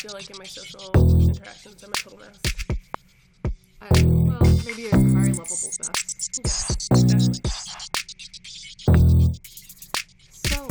[0.00, 2.38] feel like in my social interactions, I'm a total mess.
[3.82, 6.28] I, well, maybe it's a very lovable mess.
[6.96, 7.40] Definitely.
[10.32, 10.68] So,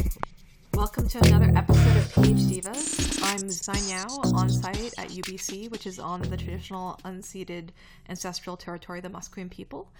[0.73, 3.19] welcome to another episode of PH Divas.
[3.21, 7.69] I'm Xine Yao on site at UBC, which is on the traditional unceded
[8.09, 9.91] ancestral territory of the Musqueam people.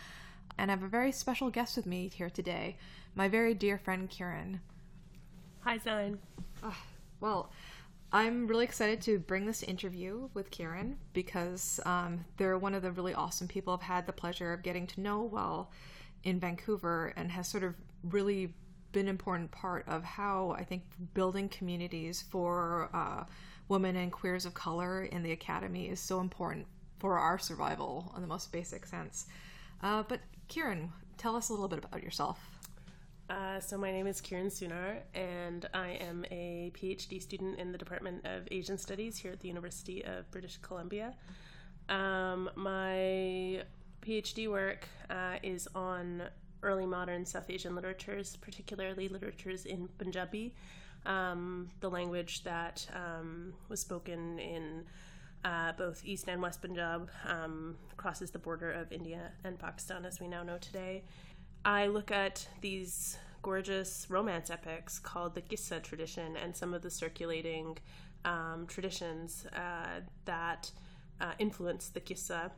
[0.57, 2.77] And I have a very special guest with me here today,
[3.13, 4.59] my very dear friend Kieran.
[5.59, 6.17] Hi, Xine.
[6.63, 6.81] Ah,
[7.21, 7.51] well,
[8.11, 12.91] I'm really excited to bring this interview with Kieran because um, they're one of the
[12.91, 15.69] really awesome people I've had the pleasure of getting to know well
[16.23, 18.51] in Vancouver and has sort of really
[18.93, 20.81] been an important part of how I think
[21.13, 23.25] building communities for uh,
[23.67, 26.65] women and queers of color in the academy is so important
[26.97, 29.27] for our survival in the most basic sense.
[29.83, 32.39] Uh, but Kieran, tell us a little bit about yourself.
[33.29, 37.77] Uh, so my name is Kieran Sunar, and I am a PhD student in the
[37.77, 41.13] Department of Asian Studies here at the University of British Columbia.
[41.89, 43.61] Um, my
[44.01, 46.23] PhD work uh, is on
[46.63, 50.55] early modern South Asian literatures, particularly literatures in Punjabi,
[51.05, 54.85] um, the language that um, was spoken in
[55.45, 60.19] uh, both East and West Punjab, um, crosses the border of India and Pakistan, as
[60.19, 61.03] we now know today.
[61.65, 66.89] I look at these gorgeous romance epics called the Kissa tradition and some of the
[66.89, 67.77] circulating
[68.25, 70.71] um, traditions uh, that
[71.19, 72.51] uh, influence the Kissa.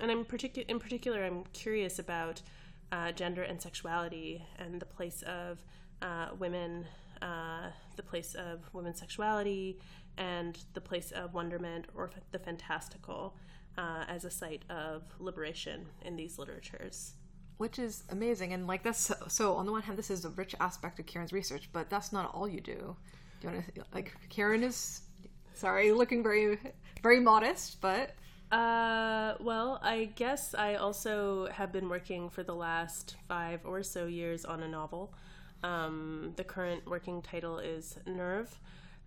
[0.00, 2.42] And I'm particu- in particular, I'm curious about
[2.90, 5.64] uh, gender and sexuality and the place of
[6.02, 6.86] uh, women,
[7.22, 9.78] uh, the place of women's sexuality,
[10.18, 13.34] and the place of wonderment or f- the fantastical
[13.78, 17.14] uh, as a site of liberation in these literatures
[17.62, 20.30] which is amazing and like that's so, so, on the one hand this is a
[20.30, 22.96] rich aspect of Kieran's research but that's not all you do
[23.40, 25.02] do you want to like karen is
[25.54, 26.58] sorry looking very
[27.02, 28.16] very modest but
[28.50, 34.04] uh, well, I guess I also have been working for the last five or so
[34.04, 35.14] years on a novel.
[35.64, 38.54] Um, the current working title is Nerve,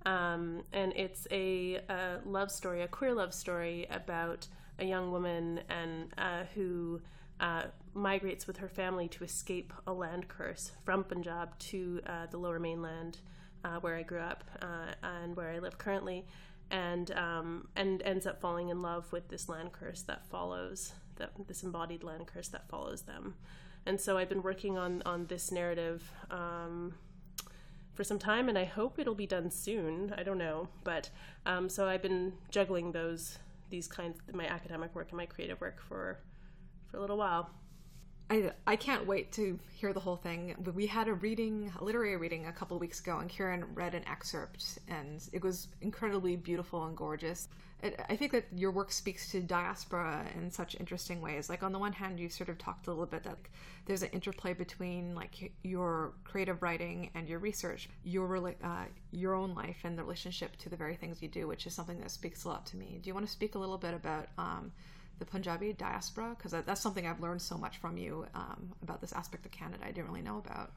[0.03, 4.47] um, and it's a, a, love story, a queer love story about
[4.80, 7.00] a young woman and uh, who
[7.40, 7.63] uh,
[7.94, 12.59] migrates with her family to escape a land curse from Punjab to uh, the lower
[12.59, 13.19] mainland,
[13.63, 16.25] uh, where I grew up uh, and where I live currently,
[16.72, 21.31] and um, and ends up falling in love with this land curse that follows that
[21.47, 23.35] this embodied land curse that follows them.
[23.85, 26.12] And so I've been working on on this narrative.
[26.29, 26.95] Um,
[27.94, 30.13] for some time, and I hope it'll be done soon.
[30.18, 31.09] I don't know, but
[31.45, 35.81] um, so I've been juggling those these kinds, my academic work and my creative work
[35.81, 36.19] for
[36.95, 37.50] for a little while.
[38.29, 40.56] I, I can't wait to hear the whole thing.
[40.73, 44.07] We had a reading, a literary reading, a couple weeks ago, and Kieran read an
[44.07, 47.50] excerpt, and it was incredibly beautiful and gorgeous.
[47.83, 51.50] It, I think that your work speaks to diaspora in such interesting ways.
[51.50, 53.38] Like on the one hand, you sort of talked a little bit that
[53.85, 59.53] there's an interplay between like your creative writing and your research, your uh, your own
[59.53, 62.45] life and the relationship to the very things you do, which is something that speaks
[62.45, 63.00] a lot to me.
[63.03, 64.29] Do you want to speak a little bit about?
[64.38, 64.72] Um,
[65.20, 66.36] the Punjabi diaspora?
[66.38, 69.84] Because that's something I've learned so much from you um, about this aspect of Canada
[69.84, 70.72] I didn't really know about.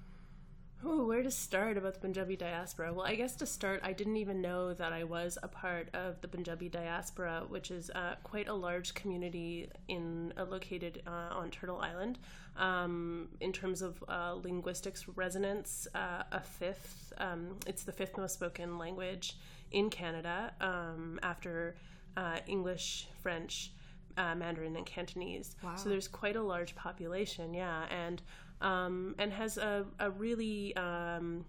[0.84, 2.93] Oh, where to start about the Punjabi diaspora?
[2.93, 6.21] Well, I guess to start, I didn't even know that I was a part of
[6.21, 11.50] the Punjabi diaspora, which is uh, quite a large community in uh, located uh, on
[11.50, 12.21] Turtle Island.
[12.56, 17.12] Um, in terms of uh, linguistics resonance, uh, a fifth.
[17.19, 19.37] Um, it's the fifth most spoken language
[19.72, 21.75] in Canada um, after
[22.16, 23.72] uh, English, French,
[24.18, 25.56] uh, Mandarin and Cantonese.
[25.62, 25.76] Wow.
[25.76, 28.20] So there's quite a large population, yeah, and
[28.60, 31.44] um, and has a, a really um,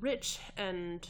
[0.00, 1.06] rich and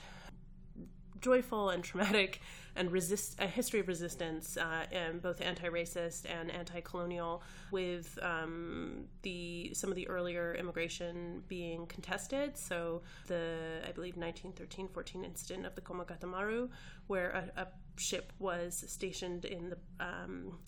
[1.21, 2.41] joyful and traumatic
[2.77, 9.73] and resist a history of resistance, uh, and both anti-racist and anti-colonial, with um, the
[9.73, 12.57] some of the earlier immigration being contested.
[12.57, 16.69] So the I believe 1913-14 incident of the Komagata
[17.07, 17.67] where a, a,
[17.99, 20.59] ship was stationed in the um,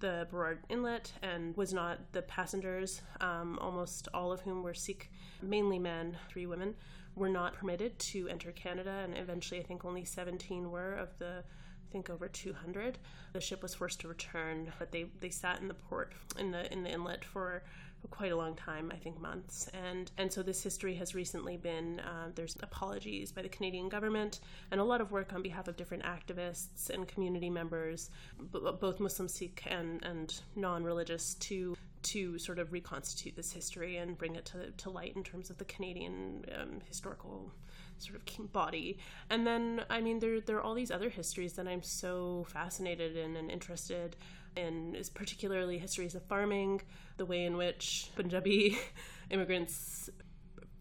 [0.00, 5.10] the Burrard Inlet and was not the passengers, um, almost all of whom were Sikh,
[5.42, 6.74] mainly men, three women,
[7.14, 11.42] were not permitted to enter Canada, and eventually I think only 17 were of the
[11.88, 12.98] I think over 200.
[13.32, 16.70] The ship was forced to return, but they, they sat in the port in the
[16.72, 17.62] in the inlet for
[18.00, 19.68] for quite a long time, I think months.
[19.72, 24.40] And and so this history has recently been uh, there's apologies by the Canadian government
[24.70, 28.10] and a lot of work on behalf of different activists and community members,
[28.52, 34.16] b- both Muslim, Sikh, and and non-religious, to to sort of reconstitute this history and
[34.16, 37.52] bring it to, to light in terms of the Canadian um, historical
[37.98, 38.98] sort of body.
[39.30, 43.16] And then, I mean, there, there are all these other histories that I'm so fascinated
[43.16, 44.16] in and interested
[44.56, 46.82] in, is particularly histories of farming,
[47.16, 48.78] the way in which Punjabi
[49.30, 50.10] immigrants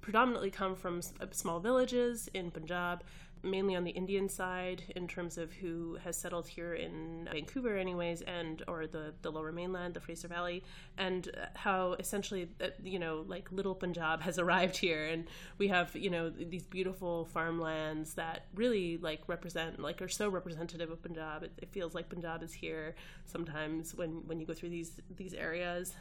[0.02, 1.02] predominantly come from
[1.32, 3.04] small villages in Punjab
[3.46, 8.22] mainly on the Indian side in terms of who has settled here in Vancouver, anyways,
[8.24, 10.64] and or the the Lower Mainland, the Fraser Valley,
[10.98, 15.28] and how essentially uh, you know like Little Punjab has arrived here, and
[15.58, 20.90] we have you know these beautiful farmlands that really like represent like are so representative
[20.90, 21.44] of Punjab.
[21.44, 22.96] It, it feels like Punjab is here
[23.26, 25.94] sometimes when when you go through these these areas.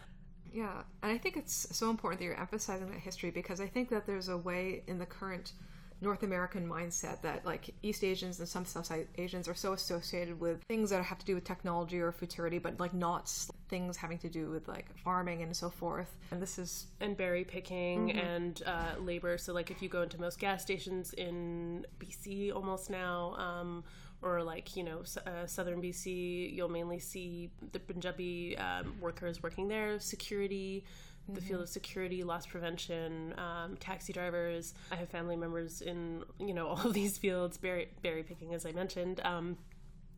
[0.54, 3.90] Yeah, and I think it's so important that you're emphasizing that history because I think
[3.90, 5.52] that there's a way in the current
[6.00, 10.62] North American mindset that like East Asians and some South Asians are so associated with
[10.64, 13.30] things that have to do with technology or futurity, but like not
[13.68, 16.14] things having to do with like farming and so forth.
[16.30, 18.18] And this is and berry picking mm-hmm.
[18.18, 19.38] and uh, labor.
[19.38, 23.34] So like if you go into most gas stations in BC almost now.
[23.36, 23.84] Um,
[24.22, 29.68] or like you know uh, southern BC, you'll mainly see the Punjabi um, workers working
[29.68, 30.00] there.
[30.00, 30.82] Security,
[31.28, 31.48] the mm-hmm.
[31.48, 34.74] field of security, loss prevention, um, taxi drivers.
[34.90, 38.66] I have family members in you know all of these fields, berry berry picking, as
[38.66, 39.20] I mentioned.
[39.24, 39.56] Um,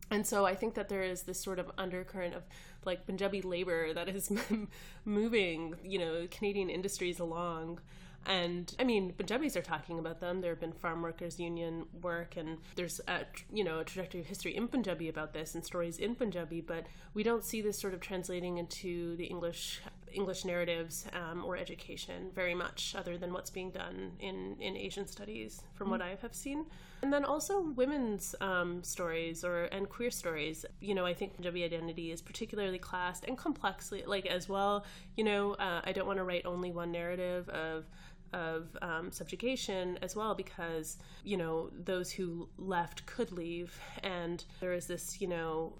[0.09, 2.43] and so I think that there is this sort of undercurrent of
[2.85, 4.31] like Punjabi labor that is
[5.05, 7.81] moving, you know, Canadian industries along.
[8.25, 10.41] And I mean, Punjabis are talking about them.
[10.41, 13.21] There have been farm workers union work, and there's a
[13.51, 16.59] you know a trajectory of history in Punjabi about this, and stories in Punjabi.
[16.59, 19.81] But we don't see this sort of translating into the English
[20.13, 25.07] English narratives um, or education very much, other than what's being done in in Asian
[25.07, 25.91] studies, from mm-hmm.
[25.91, 26.65] what I have seen.
[27.01, 30.65] And then also women's um, stories or and queer stories.
[30.81, 34.85] You know, I think Punjabi identity is particularly classed and complexly like as well.
[35.15, 37.85] You know, uh, I don't want to write only one narrative of
[38.33, 44.73] of um, subjugation as well because you know those who left could leave and there
[44.73, 45.73] is this you know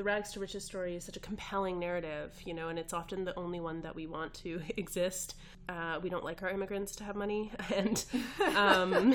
[0.00, 3.22] the rags to riches story is such a compelling narrative you know and it's often
[3.22, 5.34] the only one that we want to exist.
[5.68, 8.06] Uh, we don't like our immigrants to have money and
[8.56, 9.14] um,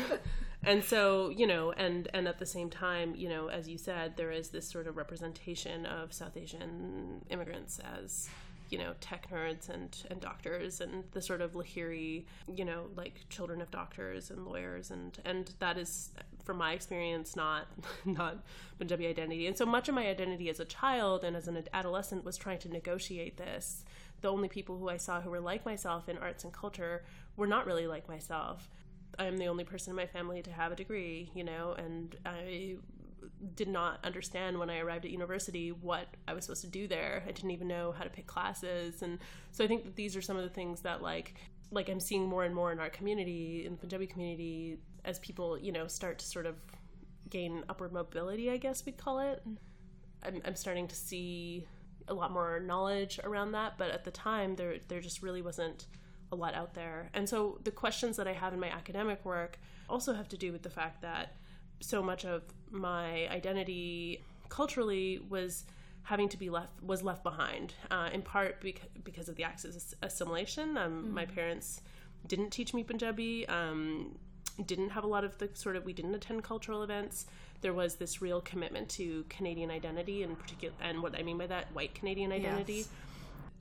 [0.61, 4.15] and so you know and and at the same time you know as you said
[4.15, 8.29] there is this sort of representation of south asian immigrants as
[8.69, 13.25] you know tech nerds and and doctors and the sort of lahiri you know like
[13.29, 16.11] children of doctors and lawyers and and that is
[16.45, 17.67] from my experience not
[18.05, 18.37] not
[18.77, 22.23] punjabi identity and so much of my identity as a child and as an adolescent
[22.23, 23.83] was trying to negotiate this
[24.21, 27.03] the only people who i saw who were like myself in arts and culture
[27.35, 28.69] were not really like myself
[29.19, 32.75] i'm the only person in my family to have a degree you know and i
[33.55, 37.23] did not understand when I arrived at university what I was supposed to do there.
[37.27, 39.01] I didn't even know how to pick classes.
[39.01, 39.19] And
[39.51, 41.35] so I think that these are some of the things that like
[41.71, 45.57] like I'm seeing more and more in our community, in the Punjabi community, as people,
[45.57, 46.55] you know, start to sort of
[47.29, 49.41] gain upward mobility, I guess we'd call it.
[50.23, 51.65] I'm, I'm starting to see
[52.07, 55.87] a lot more knowledge around that, but at the time there there just really wasn't
[56.31, 57.09] a lot out there.
[57.13, 59.59] And so the questions that I have in my academic work
[59.89, 61.35] also have to do with the fact that
[61.79, 65.65] so much of my identity culturally was
[66.03, 69.95] having to be left was left behind uh, in part because, because of the access
[70.03, 71.13] assimilation um, mm-hmm.
[71.13, 71.81] my parents
[72.27, 74.15] didn't teach me punjabi um,
[74.65, 77.25] didn't have a lot of the sort of we didn't attend cultural events.
[77.61, 81.47] There was this real commitment to canadian identity and particular and what i mean by
[81.47, 82.85] that white canadian identity.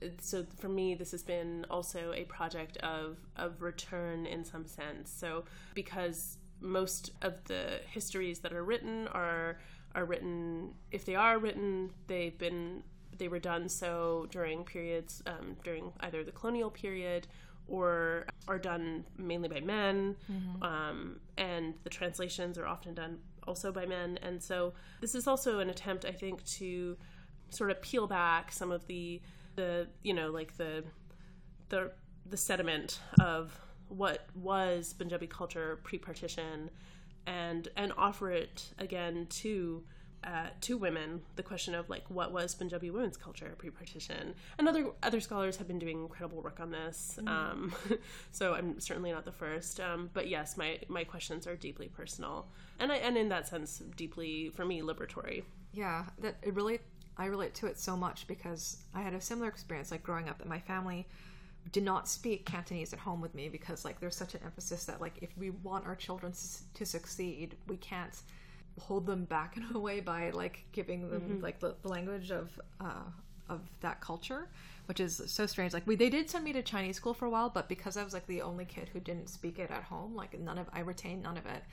[0.01, 0.11] Yes.
[0.21, 5.09] so for me this has been also a project of of return in some sense.
[5.11, 9.59] So because most of the histories that are written are
[9.93, 12.83] are written if they are written they've been
[13.17, 17.27] they were done so during periods um, during either the colonial period
[17.67, 20.63] or are done mainly by men mm-hmm.
[20.63, 23.17] um, and the translations are often done
[23.47, 26.97] also by men and so this is also an attempt i think to
[27.49, 29.21] sort of peel back some of the
[29.55, 30.83] the you know like the
[31.69, 31.91] the
[32.27, 36.69] the sediment of what was Punjabi culture pre-partition,
[37.25, 39.83] and and offer it again to
[40.23, 44.87] uh, to women the question of like what was Punjabi women's culture pre-partition, and other
[45.03, 47.19] other scholars have been doing incredible work on this.
[47.21, 47.27] Mm.
[47.27, 47.75] Um,
[48.31, 52.47] so I'm certainly not the first, um, but yes, my my questions are deeply personal,
[52.79, 55.43] and I, and in that sense, deeply for me liberatory.
[55.73, 56.79] Yeah, that it really
[57.17, 60.37] I relate to it so much because I had a similar experience like growing up
[60.39, 61.07] that my family
[61.71, 65.01] did not speak Cantonese at home with me because like there's such an emphasis that
[65.01, 66.33] like if we want our children
[66.73, 68.21] to succeed, we can't
[68.79, 71.43] hold them back in a way by like giving them mm-hmm.
[71.43, 73.03] like the, the, language of uh,
[73.49, 74.47] of that culture,
[74.87, 75.73] which is so strange.
[75.73, 78.03] Like we they did send me to Chinese school for a while, but because I
[78.03, 80.81] was like the only kid who didn't speak it at home, like none of I
[80.81, 81.63] retained none of it.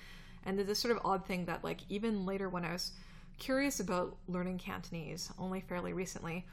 [0.44, 2.92] And there's this sort of odd thing that like even later when I was
[3.38, 6.46] curious about learning Cantonese, only fairly recently,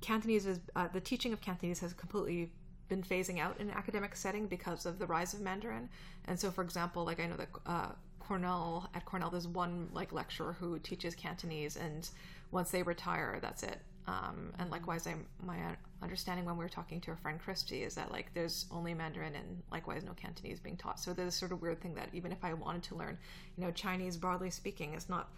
[0.00, 2.50] Cantonese is uh, the teaching of Cantonese has completely
[2.88, 5.88] been phasing out in an academic setting because of the rise of Mandarin.
[6.26, 7.88] And so, for example, like I know that uh,
[8.28, 12.08] Cornell at Cornell, there's one like lecturer who teaches Cantonese, and
[12.50, 13.80] once they retire, that's it.
[14.06, 15.58] Um, and likewise, I'm my
[16.02, 19.34] understanding when we were talking to our friend Christy is that like there's only Mandarin
[19.34, 21.00] and likewise no Cantonese being taught.
[21.00, 23.18] So there's a sort of weird thing that even if I wanted to learn,
[23.56, 25.30] you know, Chinese broadly speaking is not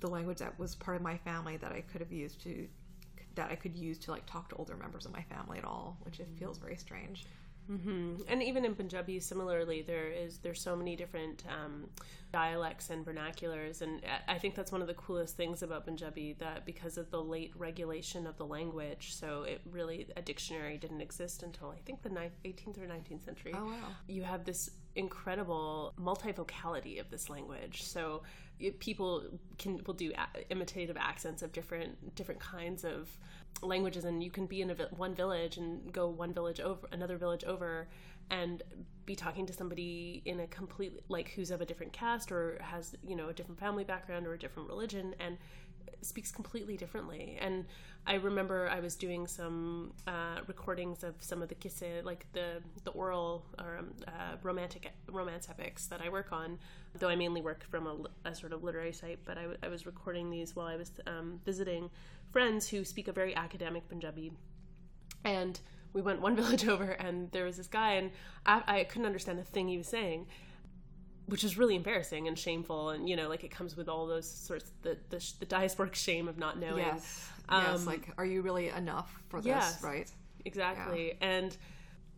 [0.00, 2.66] the language that was part of my family that I could have used to
[3.34, 5.98] that I could use to like talk to older members of my family at all,
[6.02, 7.24] which it feels very strange.
[7.70, 8.22] Mm-hmm.
[8.28, 11.88] And even in Punjabi, similarly, there is there's so many different um,
[12.32, 16.64] dialects and vernaculars, and I think that's one of the coolest things about Punjabi that
[16.64, 21.42] because of the late regulation of the language, so it really a dictionary didn't exist
[21.42, 23.52] until I think the 18th or 19th century.
[23.54, 23.88] Oh wow!
[24.06, 28.22] You have this incredible multivocality of this language, so
[28.80, 29.24] people
[29.58, 30.12] can will do
[30.50, 33.08] imitative accents of different different kinds of
[33.62, 37.16] languages and you can be in a, one village and go one village over another
[37.16, 37.88] village over
[38.30, 38.62] and
[39.06, 42.94] be talking to somebody in a complete like who's of a different caste or has
[43.06, 45.38] you know a different family background or a different religion and
[46.02, 47.38] speaks completely differently.
[47.40, 47.64] And
[48.06, 52.62] i remember i was doing some uh, recordings of some of the kisse like the
[52.84, 56.58] the oral or um, uh, romantic romance epics that i work on
[56.98, 59.18] though i mainly work from a, a sort of literary site.
[59.24, 61.90] But I, w- I was recording these while i was um, visiting
[62.30, 64.32] friends who speak a very academic punjabi.
[65.24, 65.60] And
[65.92, 68.10] we went one village over and there was this guy and
[68.46, 70.26] I, I couldn't understand a thing he was saying
[71.28, 72.90] which is really embarrassing and shameful.
[72.90, 76.26] And you know like it comes with all those sorts the the, the diasporic shame
[76.28, 76.78] of not knowing.
[76.78, 77.28] Yes.
[77.48, 80.10] Um, yes like are you really enough for this yes, right?
[80.44, 81.08] Exactly.
[81.08, 81.28] Yeah.
[81.28, 81.56] and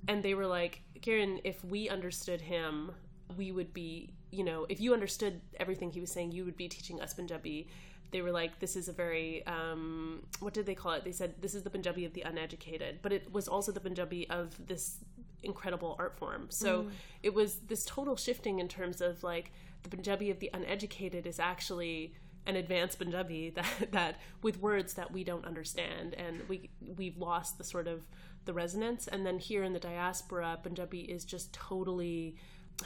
[0.08, 2.92] and they were like Kieran if we understood him
[3.36, 6.68] we would be you know if you understood everything he was saying you would be
[6.68, 7.68] teaching us punjabi.
[8.12, 11.04] They were like this is a very um, what did they call it?
[11.04, 12.98] They said this is the punjabi of the uneducated.
[13.02, 14.98] But it was also the punjabi of this
[15.42, 16.46] incredible art form.
[16.50, 16.90] So mm.
[17.22, 21.38] it was this total shifting in terms of like the Punjabi of the uneducated is
[21.38, 22.14] actually
[22.46, 27.58] an advanced Punjabi that that with words that we don't understand, and we we've lost
[27.58, 28.02] the sort of
[28.44, 29.06] the resonance.
[29.08, 32.36] And then here in the diaspora, Punjabi is just totally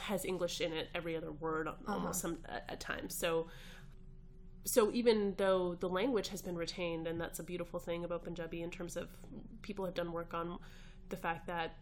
[0.01, 1.93] has English in it every other word uh-huh.
[1.93, 3.15] almost some at, at times.
[3.15, 3.47] So
[4.65, 8.63] so even though the language has been retained and that's a beautiful thing about punjabi
[8.63, 9.09] in terms of
[9.61, 10.57] people have done work on
[11.09, 11.75] the fact that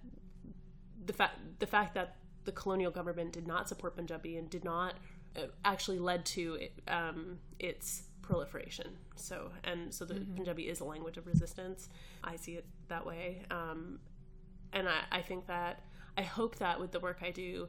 [1.05, 4.95] the fact the fact that the colonial government did not support Punjabi and did not
[5.35, 8.87] uh, actually led to it, um, its proliferation.
[9.15, 10.35] So and so the mm-hmm.
[10.35, 11.89] Punjabi is a language of resistance.
[12.23, 13.99] I see it that way, um,
[14.71, 15.83] and I, I think that
[16.17, 17.67] I hope that with the work I do,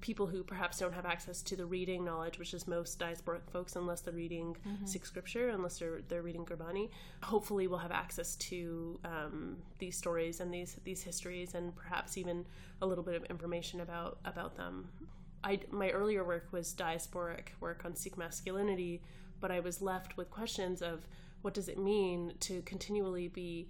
[0.00, 3.76] people who perhaps don't have access to the reading knowledge, which is most diasporic folks,
[3.76, 4.86] unless they're reading mm-hmm.
[4.86, 6.90] Sikh scripture, unless they're they're reading Gurbani,
[7.22, 12.44] hopefully will have access to um, these stories and these these histories, and perhaps even
[12.82, 14.88] a little bit of information about about them.
[15.42, 19.02] I my earlier work was diasporic work on Sikh masculinity,
[19.40, 21.06] but I was left with questions of
[21.42, 23.68] what does it mean to continually be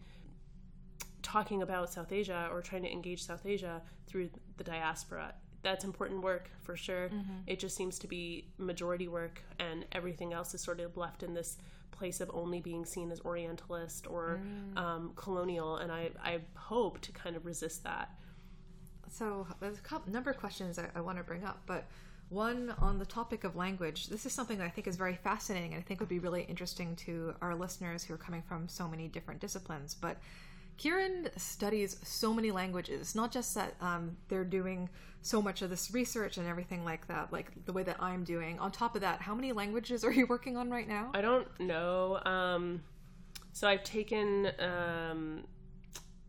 [1.22, 6.22] talking about South Asia or trying to engage South Asia through the diaspora that's important
[6.22, 7.08] work for sure.
[7.08, 7.38] Mm-hmm.
[7.46, 11.34] It just seems to be majority work, and everything else is sort of left in
[11.34, 11.58] this
[11.90, 14.78] place of only being seen as Orientalist or mm.
[14.78, 15.76] um, colonial.
[15.76, 18.10] And I, I hope to kind of resist that.
[19.10, 21.84] So there's a couple, number of questions I, I want to bring up, but
[22.28, 24.08] one on the topic of language.
[24.08, 26.42] This is something that I think is very fascinating, and I think would be really
[26.42, 29.94] interesting to our listeners who are coming from so many different disciplines.
[29.94, 30.18] But
[30.76, 34.88] Kieran studies so many languages, It's not just that um, they're doing
[35.22, 38.58] so much of this research and everything like that, like the way that I'm doing.
[38.58, 41.10] On top of that, how many languages are you working on right now?
[41.14, 42.20] I don't know.
[42.24, 42.82] Um,
[43.52, 45.44] so I've taken um,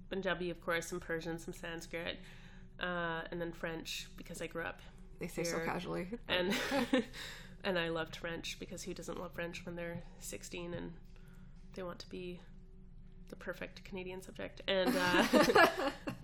[0.09, 2.17] Punjabi, of course, some Persian, some Sanskrit,
[2.79, 4.81] uh, and then French because I grew up.
[5.19, 5.51] They say here.
[5.51, 6.07] so casually.
[6.27, 6.53] And
[7.63, 10.93] and I loved French because who doesn't love French when they're 16 and
[11.73, 12.39] they want to be
[13.29, 15.67] the perfect Canadian subject, and uh,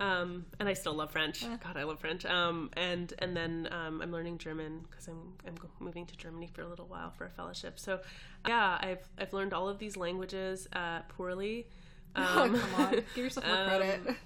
[0.00, 1.42] um, and I still love French.
[1.42, 2.24] God, I love French.
[2.24, 6.62] Um, and and then um, I'm learning German because I'm I'm moving to Germany for
[6.62, 7.78] a little while for a fellowship.
[7.78, 8.00] So
[8.46, 11.66] yeah, I've I've learned all of these languages uh, poorly.
[12.16, 14.00] oh, come on, give yourself more credit.
[14.08, 14.16] Um,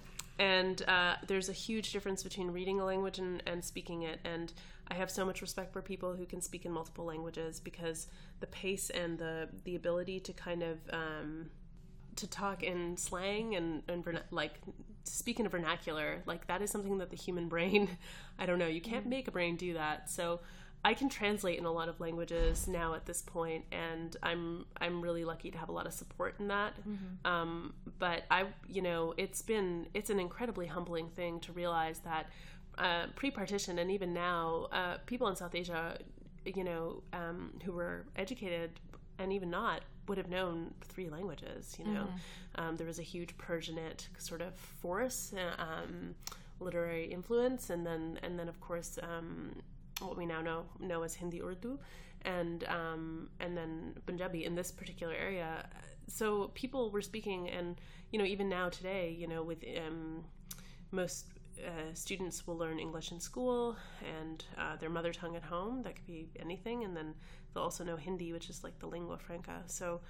[0.40, 4.20] and uh, there's a huge difference between reading a language and, and speaking it.
[4.24, 4.52] And
[4.88, 8.06] I have so much respect for people who can speak in multiple languages because
[8.40, 11.50] the pace and the the ability to kind of um,
[12.18, 14.54] to talk in slang and and verna- like
[15.04, 17.88] speak in a vernacular like that is something that the human brain
[18.38, 20.10] i don't know you can't make a brain do that.
[20.10, 20.40] So
[20.84, 25.00] i can translate in a lot of languages now at this point and i'm i'm
[25.00, 26.74] really lucky to have a lot of support in that.
[27.24, 32.26] Um, but i you know it's been it's an incredibly humbling thing to realize that
[32.78, 35.98] uh, pre-partition and even now uh, people in south asia
[36.44, 38.70] you know um, who were educated
[39.18, 42.08] and even not would have known three languages you know
[42.56, 46.14] um, there was a huge persianate sort of force um,
[46.60, 49.54] literary influence and then and then of course um,
[50.00, 51.78] what we now know know as hindi urdu
[52.22, 55.68] and um, and then punjabi in this particular area
[56.08, 57.76] so people were speaking and
[58.10, 60.24] you know even now today you know with um,
[60.90, 61.26] most
[61.66, 63.76] uh, students will learn English in school
[64.20, 65.82] and uh, their mother tongue at home.
[65.82, 66.84] That could be anything.
[66.84, 67.14] And then
[67.54, 69.62] they'll also know Hindi, which is like the lingua franca.
[69.66, 70.00] So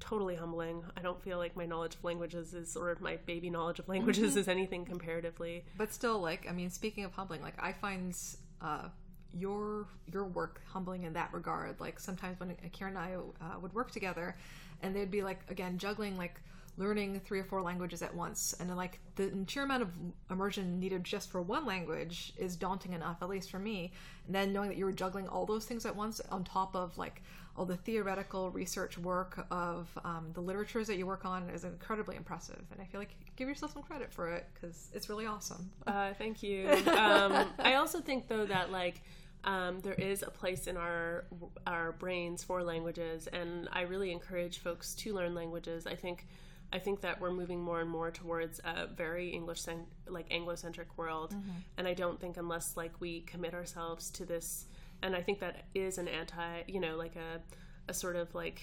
[0.00, 0.84] totally humbling.
[0.96, 4.36] I don't feel like my knowledge of languages is, or my baby knowledge of languages
[4.36, 5.64] is anything comparatively.
[5.76, 8.16] But still, like I mean, speaking of humbling, like I find
[8.60, 8.88] uh,
[9.32, 11.80] your your work humbling in that regard.
[11.80, 14.36] Like sometimes when Kieran and I uh, would work together,
[14.82, 16.40] and they'd be like again juggling like
[16.78, 19.90] learning three or four languages at once, and like the sheer amount of
[20.30, 23.92] immersion needed just for one language is daunting enough, at least for me.
[24.26, 26.96] And then knowing that you were juggling all those things at once on top of
[26.96, 27.22] like
[27.56, 32.14] all the theoretical research work of um, the literatures that you work on is incredibly
[32.14, 32.62] impressive.
[32.70, 35.70] And I feel like give yourself some credit for it because it's really awesome.
[35.86, 36.68] Uh, thank you.
[36.86, 39.02] Um, I also think though that like
[39.44, 41.24] um, there is a place in our
[41.66, 45.86] our brains for languages, and I really encourage folks to learn languages.
[45.86, 46.26] I think
[46.72, 49.62] I think that we're moving more and more towards a very English
[50.06, 51.50] like Anglo-centric world, mm-hmm.
[51.76, 54.66] and I don't think unless like we commit ourselves to this,
[55.02, 57.40] and I think that is an anti, you know, like a
[57.88, 58.62] a sort of like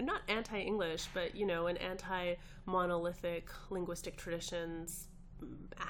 [0.00, 5.08] not anti-English, but you know, an anti-monolithic linguistic traditions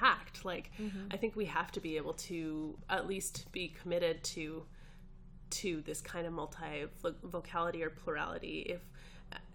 [0.01, 0.45] act.
[0.45, 1.07] Like, mm-hmm.
[1.11, 4.63] I think we have to be able to at least be committed to
[5.51, 6.85] to this kind of multi
[7.23, 8.65] vocality or plurality.
[8.69, 8.81] If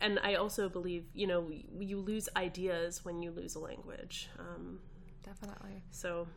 [0.00, 4.28] and I also believe, you know, you lose ideas when you lose a language.
[4.38, 4.78] Um,
[5.24, 5.82] Definitely.
[5.90, 6.28] so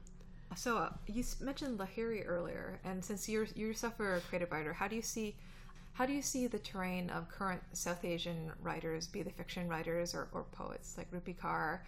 [0.55, 4.73] So uh, you mentioned Lahiri earlier, and since you're you yourself are a creative writer,
[4.73, 5.35] how do you see
[5.93, 10.15] how do you see the terrain of current South Asian writers, be they fiction writers
[10.15, 11.79] or, or poets like Rupi Kaur,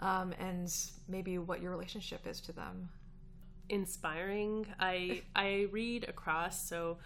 [0.00, 0.72] um, and
[1.06, 2.88] maybe what your relationship is to them?
[3.68, 4.66] inspiring.
[4.78, 6.98] I I read across, so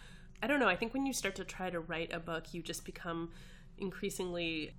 [0.43, 0.69] I don't know.
[0.69, 3.31] I think when you start to try to write a book, you just become
[3.83, 4.73] increasingly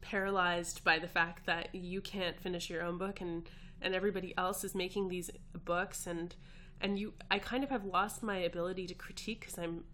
[0.00, 3.48] paralyzed by the fact that you can't finish your own book and
[3.82, 5.30] and everybody else is making these
[5.64, 6.06] books.
[6.06, 6.34] And
[6.80, 9.84] and you I kind of have lost my ability to critique cuz I'm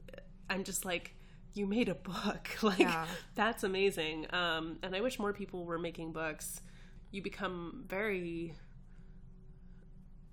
[0.48, 1.14] I'm just like
[1.55, 2.48] you made a book.
[2.62, 3.07] Like Yeah.
[3.35, 4.27] that's amazing.
[4.33, 6.62] Um and I wish more people were making books.
[7.11, 8.55] You become very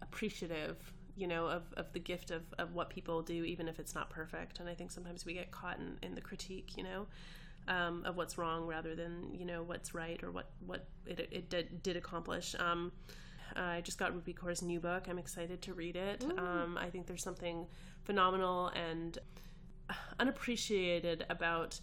[0.02, 0.78] appreciative
[1.16, 4.10] you know of, of the gift of, of what people do even if it's not
[4.10, 4.60] perfect.
[4.60, 7.08] And i think sometimes we get caught in, in the critique you know
[7.70, 11.50] um, of what's wrong rather than you know what's right or what what it, it
[11.50, 12.56] did, did accomplish.
[12.60, 12.92] Um,
[13.56, 15.08] i just got Rupi Kaur's new book.
[15.10, 16.24] I'm excited to read it.
[16.38, 17.66] Um, i think there's something
[18.04, 19.18] phenomenal and
[20.20, 21.80] unappreciated about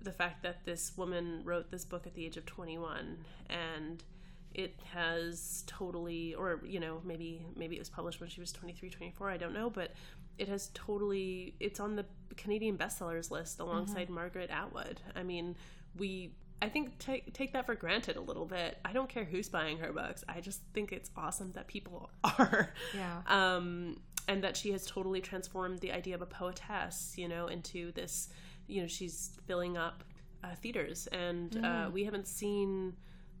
[0.00, 3.18] the fact that this woman wrote this book at the age of 21
[3.50, 4.04] and
[4.54, 8.90] it has totally or you know maybe maybe it was published when she was 23
[8.90, 9.92] 24 i don't know but
[10.38, 15.00] it has totally it's on the canadian bestsellers list alongside margaret atwood.
[15.16, 15.56] I mean
[15.96, 18.78] we i think take take that for granted a little bit.
[18.84, 20.24] I don't care who's buying her books.
[20.28, 23.20] I just think it's awesome that people are Yeah.
[23.26, 27.92] um, and that she has totally transformed the idea of a poetess, you know, into
[27.92, 28.28] this,
[28.66, 30.04] you know, she's filling up
[30.44, 32.94] uh, theaters, and uh, we haven't seen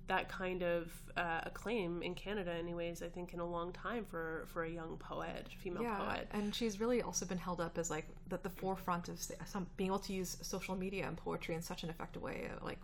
[0.08, 3.02] that kind of uh, acclaim in Canada, anyways.
[3.02, 6.28] I think in a long time for for a young poet, female Yeah, poet.
[6.32, 9.90] and she's really also been held up as like the, the forefront of some being
[9.90, 12.48] able to use social media and poetry in such an effective way.
[12.50, 12.78] uh, Like,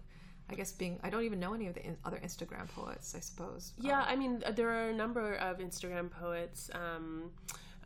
[0.50, 3.14] I guess being I don't even know any of the in, other Instagram poets.
[3.14, 3.72] I suppose.
[3.78, 6.70] Yeah, I mean, uh, there are a number of Instagram poets.
[6.74, 7.30] Um,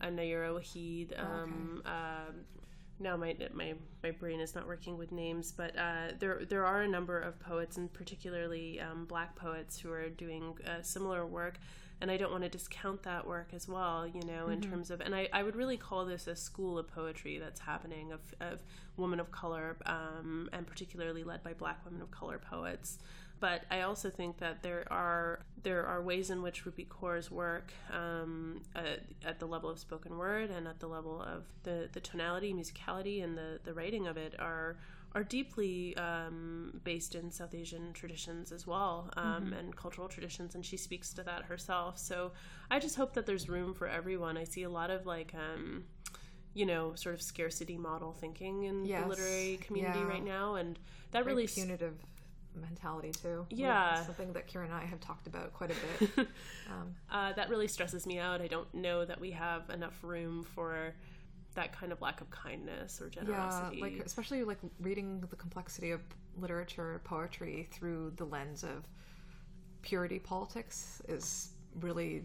[0.00, 1.08] uh, Nayyirah Waheed.
[1.18, 2.30] Um, uh,
[3.00, 6.82] now my my my brain is not working with names, but uh, there there are
[6.82, 11.58] a number of poets, and particularly um, Black poets, who are doing uh, similar work.
[12.00, 15.00] And I don't want to discount that work as well, you know, in terms of,
[15.00, 18.60] and I, I would really call this a school of poetry that's happening of, of
[18.96, 22.98] women of color, um, and particularly led by Black women of color poets
[23.40, 27.72] but I also think that there are there are ways in which Rupi Kaur's work
[27.92, 32.00] um, at, at the level of spoken word and at the level of the, the
[32.00, 34.76] tonality, musicality, and the, the writing of it are
[35.14, 39.52] are deeply um, based in South Asian traditions as well um, mm-hmm.
[39.54, 41.98] and cultural traditions, and she speaks to that herself.
[41.98, 42.32] So
[42.70, 44.36] I just hope that there's room for everyone.
[44.36, 45.84] I see a lot of like, um,
[46.52, 49.02] you know, sort of scarcity model thinking in yes.
[49.02, 50.08] the literary community yeah.
[50.08, 50.78] right now, and
[51.12, 51.94] that Very really punitive
[52.54, 53.46] mentality too.
[53.50, 56.10] Yeah, something that Kieran and I have talked about quite a bit.
[56.70, 58.40] um, uh, that really stresses me out.
[58.40, 60.94] I don't know that we have enough room for
[61.54, 63.78] that kind of lack of kindness or generosity.
[63.78, 66.00] Yeah, like especially like reading the complexity of
[66.36, 68.86] literature, poetry through the lens of
[69.82, 72.22] purity politics is really,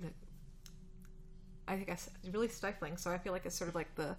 [1.67, 2.97] I think, it's really stifling.
[2.97, 4.15] So I feel like it's sort of like the.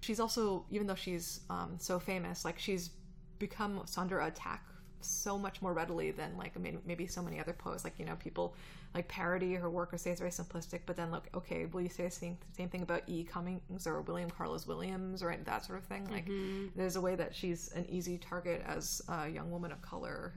[0.00, 2.90] She's also, even though she's um, so famous, like she's
[3.38, 4.64] become under attack
[5.04, 6.54] so much more readily than like
[6.86, 7.84] maybe so many other poets.
[7.84, 8.54] Like you know, people
[8.94, 11.88] like parody her work or say it's very simplistic, but then look, okay, will you
[11.88, 13.24] say the same, same thing about E.
[13.24, 16.06] Cummings or William Carlos Williams or that sort of thing?
[16.10, 16.66] Like, mm-hmm.
[16.76, 20.34] there's a way that she's an easy target as a young woman of color,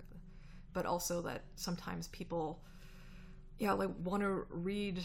[0.73, 2.61] but also that sometimes people,
[3.59, 5.03] yeah, like want to read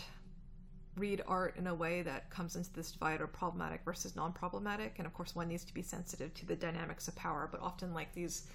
[0.97, 5.07] read art in a way that comes into this divide of problematic versus non-problematic and
[5.07, 8.13] of course one needs to be sensitive to the dynamics of power but often like
[8.13, 8.49] these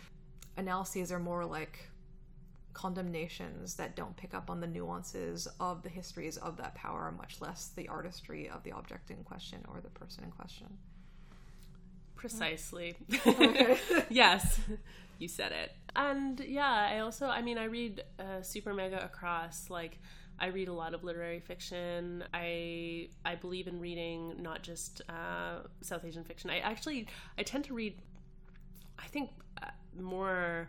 [0.57, 1.89] analyses are more like
[2.75, 7.41] condemnations that don't pick up on the nuances of the histories of that power, much
[7.41, 10.67] less the artistry of the object in question or the person in question.
[12.15, 12.95] Precisely.
[14.09, 14.59] yes,
[15.19, 15.71] you said it.
[15.95, 19.99] And yeah, I also, I mean, I read uh, super mega across like.
[20.37, 22.21] I read a lot of literary fiction.
[22.33, 26.49] I I believe in reading not just uh, South Asian fiction.
[26.49, 27.95] I actually I tend to read.
[28.99, 29.29] I think
[29.63, 29.67] uh,
[29.99, 30.67] more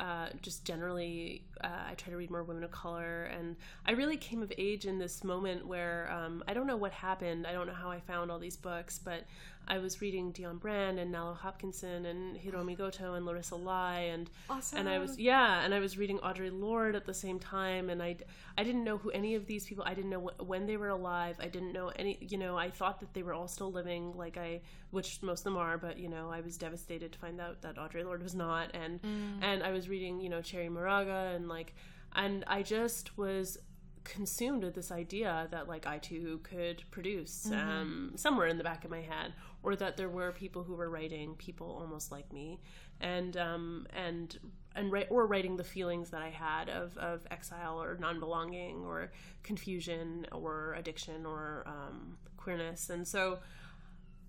[0.00, 3.24] uh, just generally, uh, I try to read more women of color.
[3.24, 6.92] And I really came of age in this moment where um, I don't know what
[6.92, 7.46] happened.
[7.46, 9.24] I don't know how I found all these books, but
[9.66, 14.30] I was reading Dionne Brand and Nalo Hopkinson and Hiromi Goto and Larissa Lai and
[14.50, 14.80] awesome.
[14.80, 18.02] and I was yeah and I was reading Audre Lorde at the same time and
[18.02, 18.16] I
[18.58, 20.88] I didn't know who any of these people I didn't know wh- when they were
[20.88, 24.16] alive I didn't know any you know I thought that they were all still living
[24.16, 27.40] like I which most of them are but you know I was devastated to find
[27.40, 29.42] out that Audre Lorde was not and mm.
[29.42, 31.74] and I was reading you know Cherríe Moraga and like
[32.14, 33.58] and I just was
[34.04, 37.68] consumed with this idea that like I too could produce mm-hmm.
[37.68, 40.90] um, somewhere in the back of my head, or that there were people who were
[40.90, 42.60] writing people almost like me,
[43.00, 44.38] and um, and
[44.76, 48.84] and write or writing the feelings that I had of of exile or non belonging
[48.84, 49.10] or
[49.42, 53.38] confusion or addiction or um, queerness, and so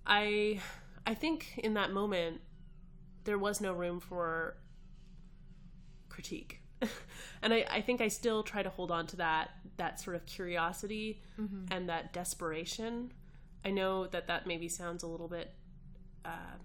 [0.07, 0.61] I
[1.05, 2.41] I think in that moment
[3.25, 4.55] there was no room for
[6.09, 6.61] critique
[7.41, 10.25] and I, I think I still try to hold on to that that sort of
[10.25, 11.65] curiosity mm-hmm.
[11.71, 13.11] and that desperation.
[13.63, 15.53] I know that that maybe sounds a little bit
[16.23, 16.57] uh,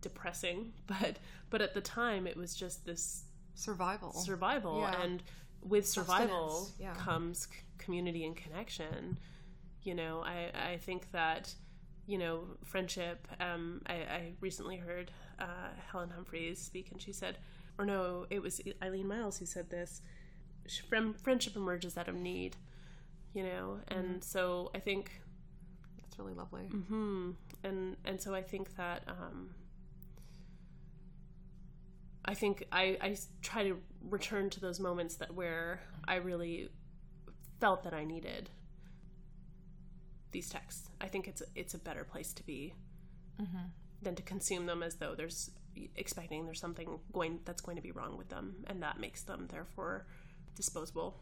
[0.00, 1.18] depressing, but
[1.50, 5.02] but at the time it was just this survival, survival, yeah.
[5.02, 5.22] and
[5.62, 6.94] with survival yeah.
[6.94, 9.18] comes c- community and connection.
[9.82, 11.54] You know, I I think that
[12.06, 13.26] you know friendship.
[13.40, 17.38] Um, I, I recently heard uh, Helen Humphreys speak, and she said
[17.78, 20.02] or no, it was Eileen Miles who said this.
[21.22, 22.56] Friendship emerges out of need,
[23.34, 24.20] you know, and mm-hmm.
[24.20, 25.20] so I think
[26.00, 26.68] that's really lovely.
[26.68, 27.30] Mm-hmm.
[27.64, 29.50] And and so I think that um,
[32.24, 36.68] I think I I try to return to those moments that where I really
[37.60, 38.50] felt that I needed
[40.30, 40.90] these texts.
[41.00, 42.74] I think it's it's a better place to be
[43.40, 43.66] mm-hmm.
[44.02, 45.50] than to consume them as though there's
[45.96, 49.48] expecting there's something going that's going to be wrong with them, and that makes them
[49.50, 50.06] therefore
[50.54, 51.16] disposable.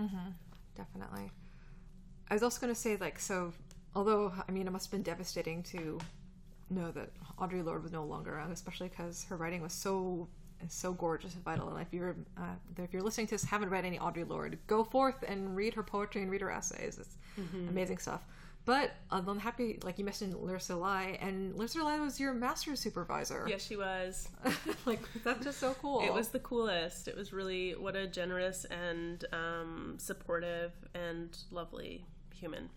[0.00, 0.30] Mm-hmm.
[0.76, 1.30] Definitely.
[2.30, 3.52] I was also going to say, like, so
[3.94, 5.98] although I mean, it must have been devastating to
[6.70, 10.28] know that Audre Lorde was no longer around, especially because her writing was so
[10.68, 11.68] so gorgeous and vital.
[11.68, 14.84] And if you're uh, if you're listening to this, haven't read any Audre Lorde, go
[14.84, 16.98] forth and read her poetry and read her essays.
[16.98, 17.68] It's mm-hmm.
[17.68, 18.22] amazing stuff.
[18.64, 23.44] But I'm happy, like you mentioned, Larissa Lai, and Larissa Lai was your master's supervisor.
[23.48, 24.28] Yes, she was.
[24.86, 26.00] like that's just so cool.
[26.02, 27.08] It was the coolest.
[27.08, 32.70] It was really what a generous and um, supportive and lovely human.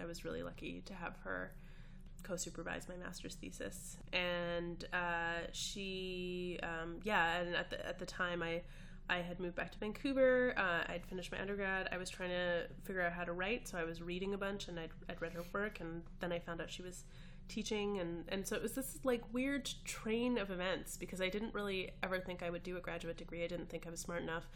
[0.00, 1.52] I was really lucky to have her
[2.22, 8.44] co-supervise my master's thesis, and uh, she, um, yeah, and at the at the time
[8.44, 8.62] I
[9.12, 10.54] I had moved back to Vancouver.
[10.56, 11.86] Uh, I'd finished my undergrad.
[11.92, 14.68] I was trying to figure out how to write, so I was reading a bunch
[14.68, 17.04] and I'd, I'd read her work, and then I found out she was
[17.46, 21.52] teaching, and and so it was this like weird train of events because I didn't
[21.52, 23.44] really ever think I would do a graduate degree.
[23.44, 24.48] I didn't think I was smart enough.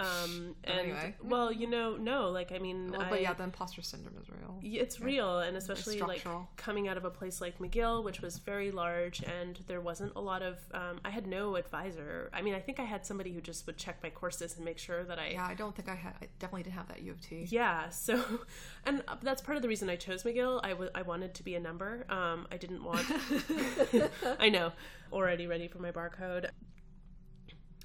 [0.00, 1.14] Um, and anyway.
[1.22, 4.28] well, you know, no, like I mean, Well, I, but yeah, the imposter syndrome is
[4.28, 4.58] real.
[4.62, 6.24] it's real, and especially like
[6.56, 10.20] coming out of a place like McGill, which was very large, and there wasn't a
[10.20, 10.58] lot of.
[10.72, 12.28] Um, I had no advisor.
[12.32, 14.78] I mean, I think I had somebody who just would check my courses and make
[14.78, 16.14] sure that I Yeah, I don't think I had.
[16.20, 17.46] I definitely didn't have that U of T.
[17.50, 18.22] yeah so
[18.86, 21.54] and that's part of the reason i chose mcgill I wa- I wanted to be
[21.54, 23.06] a number um, i didn't want
[24.38, 24.72] i know
[25.12, 26.48] already ready for my barcode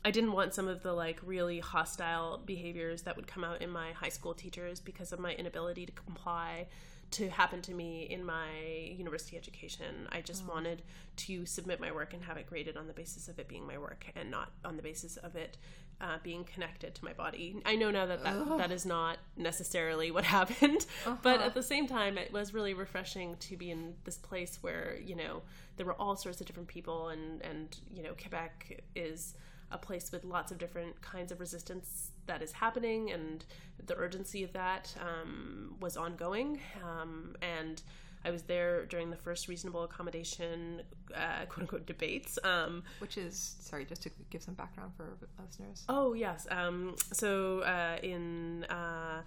[0.05, 3.69] i didn't want some of the like really hostile behaviors that would come out in
[3.69, 6.67] my high school teachers because of my inability to comply
[7.11, 8.49] to happen to me in my
[8.95, 10.07] university education.
[10.11, 10.83] I just wanted
[11.17, 13.77] to submit my work and have it graded on the basis of it being my
[13.77, 15.57] work and not on the basis of it
[16.01, 17.61] uh, being connected to my body.
[17.65, 20.85] I know now that that, that is not necessarily what happened,
[21.21, 24.97] but at the same time, it was really refreshing to be in this place where
[25.03, 25.41] you know
[25.75, 29.33] there were all sorts of different people, and and you know Quebec is
[29.71, 33.45] a place with lots of different kinds of resistance that is happening, and
[33.85, 37.81] the urgency of that um, was ongoing, um, and.
[38.25, 40.81] I was there during the first reasonable accommodation,
[41.15, 42.37] uh, quote unquote, debates.
[42.43, 45.85] Um, Which is sorry, just to give some background for listeners.
[45.87, 46.45] Oh yes.
[46.51, 49.21] Um, so uh, in uh,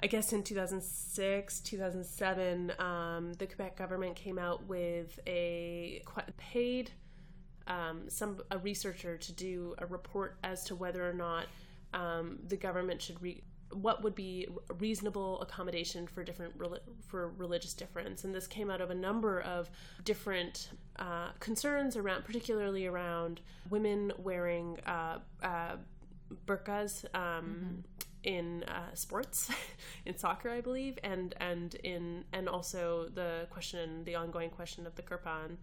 [0.00, 6.02] I guess in 2006, 2007, um, the Quebec government came out with a
[6.36, 6.90] paid
[7.66, 11.46] um, some a researcher to do a report as to whether or not
[11.94, 14.46] um, the government should re- what would be
[14.78, 16.54] reasonable accommodation for different
[17.06, 18.24] for religious difference.
[18.24, 19.68] And this came out of a number of
[20.04, 25.76] different uh, concerns around particularly around women wearing uh, uh,
[26.46, 27.84] burqas um,
[28.26, 29.50] in uh, sports
[30.04, 34.96] in soccer i believe and and in and also the question the ongoing question of
[34.96, 35.56] the kirpan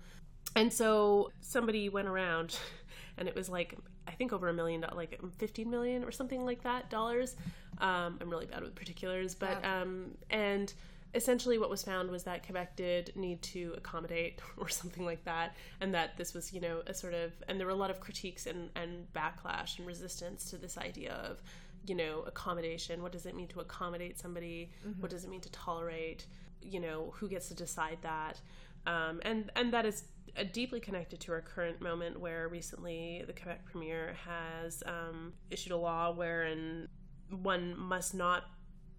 [0.55, 2.57] and so somebody went around
[3.17, 3.75] and it was like
[4.07, 7.35] i think over a million like 15 million or something like that dollars.
[7.79, 9.81] Um, i'm really bad with particulars but Yeah.
[9.81, 10.73] um, and
[11.15, 15.55] essentially what was found was that quebec did need to accommodate or something like that
[15.81, 17.99] and that this was you know a sort of and there were a lot of
[17.99, 21.41] critiques and, and backlash and resistance to this idea of
[21.85, 23.01] you know accommodation.
[23.01, 24.71] What does it mean to accommodate somebody?
[25.01, 26.25] What does it mean to tolerate?
[26.61, 28.39] You know who gets to decide that?
[28.87, 30.03] Um, and and that is
[30.37, 35.71] uh, deeply connected to our current moment where recently the Quebec premier has um, issued
[35.71, 36.87] a law wherein
[37.29, 38.43] one must not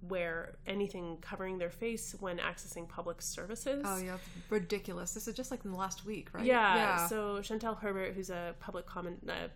[0.08, 3.82] wear anything covering their face when accessing public services.
[3.86, 4.18] Oh yeah,
[4.50, 5.14] ridiculous.
[5.14, 6.44] This is just like in the last week, right?
[6.44, 9.48] Yeah, So Chantal Hébert, who's a public comment, uh,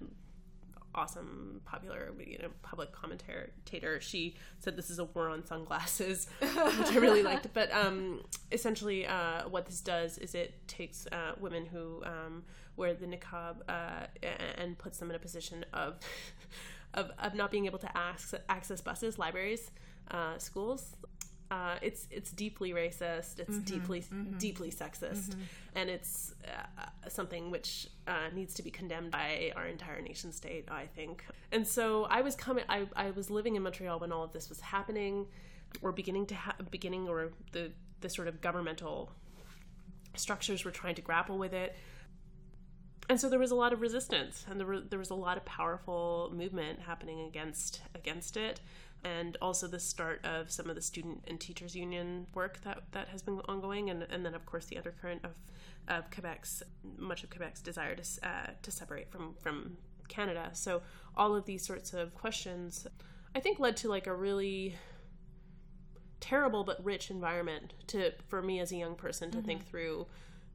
[0.99, 6.53] awesome, popular, you know, public commentator, she said this is a war on sunglasses, which
[6.93, 7.47] I really liked.
[7.55, 12.43] But um, essentially, uh, what this does is it takes uh, women who um,
[12.77, 14.07] wear the niqab uh,
[14.57, 15.97] and puts them in a position of
[16.95, 19.71] of, of not being able to access, access buses, libraries,
[20.11, 20.97] uh, schools.
[21.51, 23.39] Uh, it's it's deeply racist.
[23.39, 24.05] It's deeply
[24.39, 25.35] deeply sexist,
[25.75, 30.69] and it's uh, something which uh, needs to be condemned by our entire nation state.
[30.71, 31.25] I think.
[31.51, 32.65] And so I was coming.
[32.69, 35.27] I, I was living in Montreal when all of this was happening,
[35.81, 39.11] or beginning to ha- beginning, or the the sort of governmental
[40.17, 41.75] structures were trying to grapple with it.
[43.11, 45.39] And so there was a lot of resistance, and there, were, there was a lot
[45.39, 48.61] of powerful movement happening against against it
[49.05, 53.09] and also the start of some of the student and teachers union work that that
[53.09, 53.91] has been ongoing.
[53.91, 55.33] And, and then of course the undercurrent of
[55.89, 56.63] of Quebec's
[56.97, 59.77] much of Quebec's desire to uh, to separate from from
[60.09, 60.51] Canada.
[60.53, 60.83] So
[61.17, 62.87] all of these sorts of questions
[63.35, 64.77] I think led to like a really
[66.21, 70.07] terrible but rich environment to for me as a young person to think through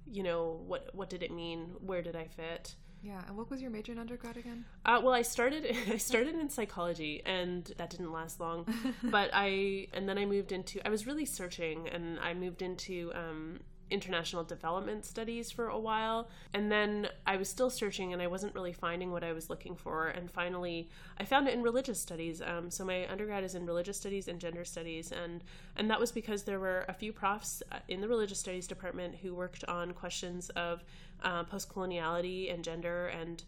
[0.06, 1.72] you know what what did it mean?
[1.80, 3.22] Where did I fit Yeah.
[3.28, 4.66] And what was your major in undergrad again?
[4.86, 8.66] uh, well, I started I started in psychology, and that didn't last long.
[9.04, 13.12] but I and then I moved into I was really searching, and I moved into
[13.14, 18.28] um, international development studies for a while, and then I was still searching, and I
[18.28, 20.08] wasn't really finding what I was looking for.
[20.08, 20.90] And finally,
[21.20, 22.42] I found it in religious studies.
[22.42, 25.44] Um, so my undergrad is in religious studies and gender studies, and
[25.76, 29.16] and that was because there were a few profs uh, in the religious studies department
[29.16, 30.84] who worked on questions of
[31.24, 33.44] uh, post coloniality and gender and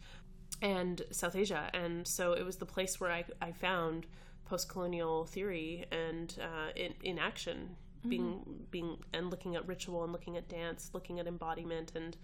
[0.61, 1.69] and South Asia.
[1.73, 4.05] And so it was the place where I, I found
[4.45, 7.75] post colonial theory and uh, in, in action,
[8.07, 12.15] being being and looking at ritual and looking at dance, looking at embodiment and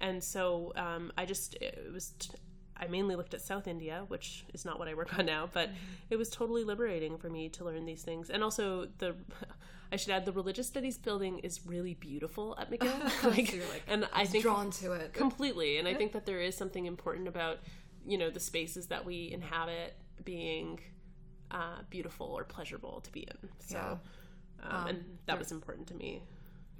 [0.00, 2.10] and so um, I just it was.
[2.18, 2.30] T-
[2.76, 5.70] I mainly looked at South India, which is not what I work on now, but
[6.10, 8.30] it was totally liberating for me to learn these things.
[8.30, 9.14] And also the
[9.94, 12.98] I should add the religious studies building is really beautiful at McGill.
[13.36, 15.12] like, So like, and I think Drawn to it.
[15.12, 17.56] completely and i think that there is something important about
[18.04, 20.80] you know the spaces that we inhabit being
[21.50, 23.38] uh, beautiful or pleasurable to be in.
[23.60, 23.90] So, Yeah.
[24.68, 26.10] um, Um, and that there- was important to me.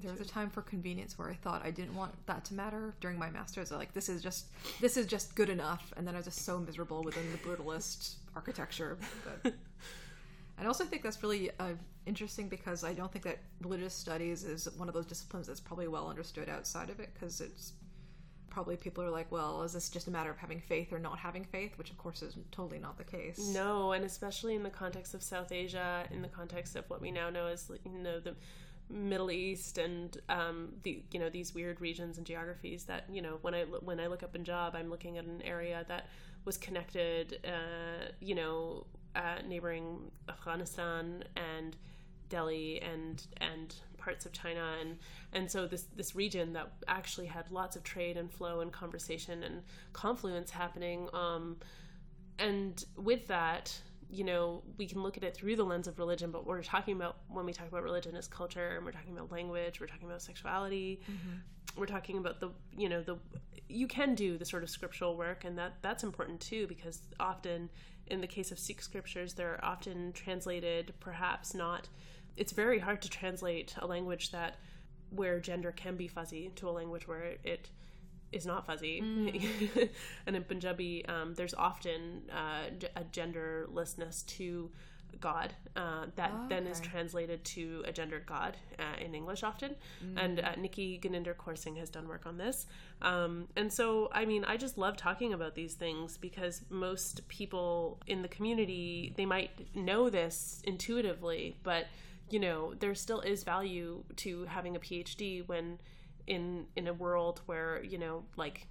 [0.00, 2.94] There was a time for convenience where I thought I didn't want that to matter
[3.00, 3.70] during my masters.
[3.72, 4.46] I like this is just
[4.81, 8.16] this is just good enough, and then I was just so miserable within the brutalist
[8.35, 8.98] architecture.
[9.42, 9.55] But
[10.58, 11.72] I also think that's really uh,
[12.06, 15.88] interesting because I don't think that religious studies is one of those disciplines that's probably
[15.88, 17.72] well understood outside of it because it's
[18.50, 21.18] probably people are like, well, is this just a matter of having faith or not
[21.18, 21.76] having faith?
[21.76, 23.50] Which of course is totally not the case.
[23.52, 27.10] No, and especially in the context of South Asia, in the context of what we
[27.10, 28.36] now know as you know the
[28.88, 33.38] Middle East and um, the you know these weird regions and geographies that you know
[33.42, 36.06] when I when I look up in job I'm looking at an area that
[36.44, 41.77] was connected, uh, you know, uh, neighboring Afghanistan and
[42.29, 44.98] Delhi and and parts of China and
[45.33, 49.42] and so this this region that actually had lots of trade and flow and conversation
[49.42, 51.09] and confluence happening.
[51.12, 51.57] Um,
[52.38, 56.31] and with that you know we can look at it through the lens of religion
[56.31, 59.12] but what we're talking about when we talk about religion is culture and we're talking
[59.16, 61.00] about language we're talking about sexuality
[61.77, 63.16] we're talking about the you know the
[63.68, 67.70] you can do the sort of scriptural work and that that's important too because often
[68.06, 71.88] in the case of sikh scriptures they're often translated perhaps not
[72.36, 74.56] it's very hard to translate a language that
[75.10, 77.70] where gender can be fuzzy to a language where it
[78.32, 78.98] is not fuzzy.
[80.26, 82.64] and in Punjabi, um, there's often uh,
[82.96, 84.70] a genderlessness to
[85.20, 89.74] God uh, that then is translated to a gendered God uh, in English often.
[90.16, 92.66] And uh, Nikky-Guninder Kaur Singh has done work on this.
[93.03, 98.00] Um, and so, I mean, I just love talking about these things because most people
[98.07, 101.87] in the community, they might know this intuitively, but
[102.31, 105.79] you know, there still is value to having a PhD when
[106.27, 108.66] in in a world where you know like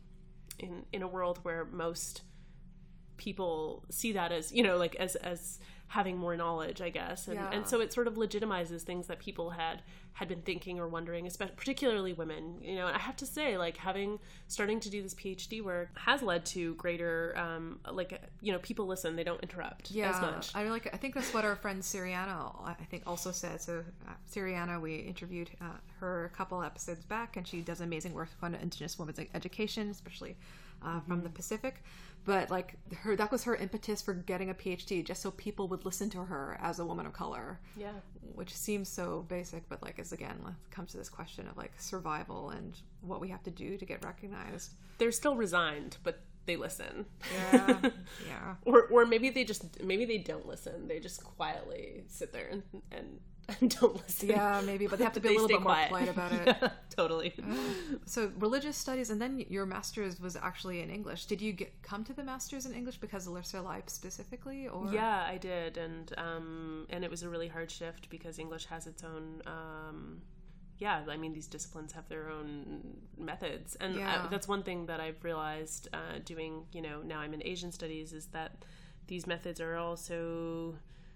[0.60, 2.21] in in a world where most
[3.17, 5.60] people see that as you know like as as
[5.97, 7.49] having more knowledge i guess and, Yeah.
[7.51, 9.82] and so it sort of legitimizes things that people had
[10.13, 13.58] had been thinking or wondering especially particularly women you know and i have to say
[13.58, 18.51] like having starting to do this phd work has led to greater um like you
[18.51, 20.88] know people listen they don't interrupt yeah, as much I like.
[20.93, 23.62] I think that's what our friend Siriana, I think, also said.
[23.62, 25.65] So uh, Siriana, we interviewed uh,
[25.99, 30.36] her a couple episodes back, and she does amazing work on Indigenous women's education, especially
[30.84, 31.23] uh, from Mm-hmm.
[31.23, 31.75] the Pacific.
[32.25, 35.86] But like her, that was her impetus for getting a PhD, just so people would
[35.86, 37.59] listen to her as a woman of color.
[37.77, 37.91] yeah
[38.36, 40.39] Which seems so basic, but like, is again
[40.71, 44.03] comes to this question of like survival and what we have to do to get
[44.05, 44.73] recognized.
[44.97, 47.05] they're still resigned but they listen
[47.53, 47.79] Yeah,
[48.27, 48.55] yeah.
[48.65, 50.88] or or maybe they just maybe they don't listen.
[50.89, 53.19] They just quietly sit there and, and
[53.67, 54.29] don't listen.
[54.29, 55.88] Yeah, maybe, but they have to be a little bit more quiet.
[55.89, 56.47] polite about it.
[56.47, 57.34] Yeah, totally.
[58.06, 61.25] So religious studies, and then your master's was actually in English.
[61.25, 64.91] Did you get come to the master's in English because of Lurser Life specifically, or
[64.93, 68.88] Yeah, I did, and um, and it was a really hard shift because English has
[68.88, 69.41] its own.
[69.45, 70.21] Um,
[70.79, 74.23] yeah, I mean these disciplines have their own methods, and Yeah.
[74.23, 76.65] uh, that's one thing that I've realized uh, doing.
[76.71, 78.63] You know, now I'm in Asian studies, is that
[79.08, 79.95] these methods are all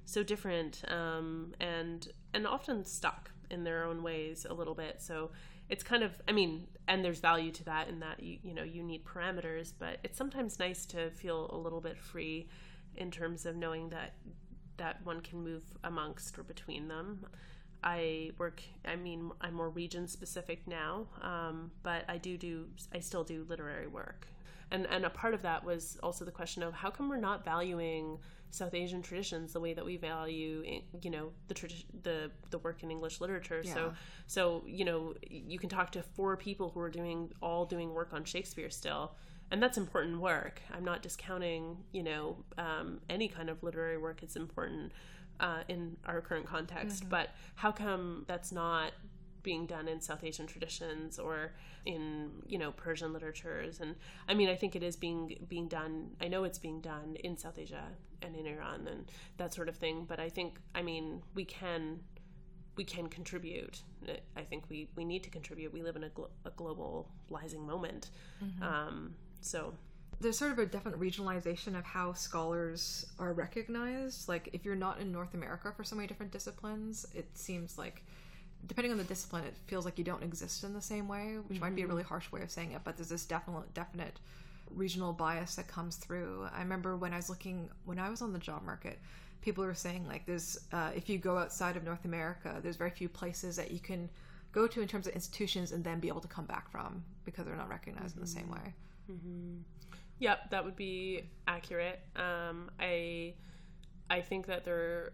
[0.08, 5.02] so different um, and and often stuck in their own ways a little bit.
[5.02, 5.32] So
[5.70, 8.63] it's kind of I mean, and there's value to that in that you you know
[8.63, 12.48] you need parameters, but it's sometimes nice to feel a little bit free
[12.96, 14.13] in terms of knowing that
[14.78, 17.26] that one can move amongst or between them.
[17.84, 18.63] I work.
[18.86, 22.67] I mean, I'm more region specific now, um, but I do do.
[22.96, 24.26] I still do literary work,
[24.72, 27.43] and and a part of that was also the question of how come we're not
[27.43, 28.20] valuing
[28.52, 30.64] South Asian traditions the way that we value,
[31.02, 33.62] you know, the tradi- the the work in English literature.
[33.64, 33.74] Yeah.
[33.74, 33.94] So
[34.28, 38.14] so you know, you can talk to four people who are doing all doing work
[38.14, 39.16] on Shakespeare still,
[39.52, 40.62] and that's important work.
[40.74, 44.24] I'm not discounting, you know, um, any kind of literary work.
[44.24, 44.92] It's important
[45.40, 48.92] uh, in our current context, but how come that's not
[49.48, 51.54] being done in South Asian traditions or
[51.86, 53.80] in you know Persian literatures?
[53.80, 53.96] And
[54.28, 55.94] I mean, I think it is being being done.
[56.20, 57.86] I know it's being done in South Asia
[58.22, 60.06] and in Iran and that sort of thing.
[60.06, 62.02] But I think, I mean, we can
[62.76, 63.82] we can contribute.
[64.36, 65.74] I think we, we need to contribute.
[65.74, 68.12] We live in a, glo- a globalizing moment.
[68.62, 69.74] Um, so,
[70.20, 74.28] there's sort of a definite regionalization of how scholars are recognized.
[74.28, 78.04] Like if you're not in North America for so many different disciplines, it seems like
[78.66, 81.62] depending on the discipline, it feels like you don't exist in the same way, which
[81.62, 84.20] might be a really harsh way of saying it, but there's this definite definite
[84.70, 86.47] regional bias that comes through.
[86.53, 88.99] I remember when I was looking when I was on the job market,
[89.41, 92.91] people were saying like there's uh, if you go outside of North America, there's very
[92.91, 94.10] few places that you can
[94.51, 97.45] go to in terms of institutions and then be able to come back from because
[97.45, 98.74] they're not recognized in the same way.
[100.20, 101.99] Yep, that would be accurate.
[102.16, 103.36] Um, I
[104.10, 105.12] I think that there,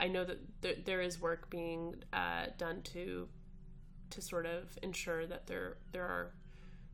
[0.00, 3.28] I know that there, there is work being uh, done to
[4.10, 6.32] to sort of ensure that there there are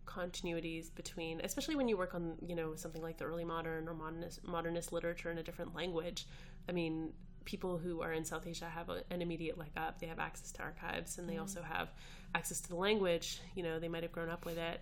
[0.07, 3.95] continuities between especially when you work on you know something like the early modern or
[3.95, 6.27] modernist modernist literature in a different language.
[6.69, 7.13] I mean
[7.45, 10.01] people who are in south asia have a, an immediate leg up.
[10.01, 11.41] They have access to archives and they mm.
[11.41, 11.93] also have
[12.35, 13.41] access to the language.
[13.55, 14.81] You know they might have grown up with it.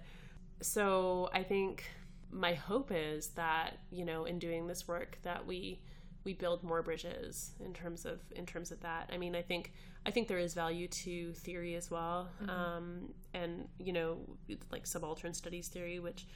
[0.61, 1.85] So i think
[2.31, 5.81] my hope is that you know in doing this work that we
[6.25, 9.11] we build more bridges in terms of in terms of that.
[9.13, 9.73] I mean, I think
[10.07, 12.51] I think there is value to theory as well, mm-hmm.
[12.51, 14.19] um, and you know,
[14.71, 16.27] like subaltern studies theory, which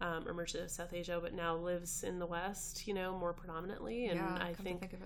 [0.00, 4.06] um, emerged in South Asia, but now lives in the West, you know, more predominantly.
[4.06, 5.02] And yeah, I think, think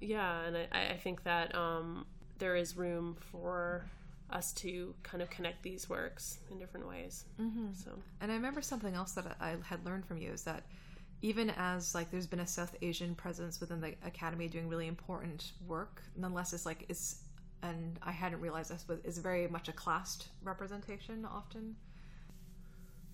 [0.00, 2.06] yeah, and I, I think that um,
[2.38, 3.84] there is room for
[4.30, 7.24] us to kind of connect these works in different ways.
[7.40, 7.68] Mm-hmm.
[7.72, 10.64] So, and I remember something else that I had learned from you is that
[11.22, 15.52] even as like there's been a South Asian presence within the academy doing really important
[15.66, 17.22] work, nonetheless it's like it's
[17.62, 21.76] and I hadn't realized this, but it's very much a classed representation often.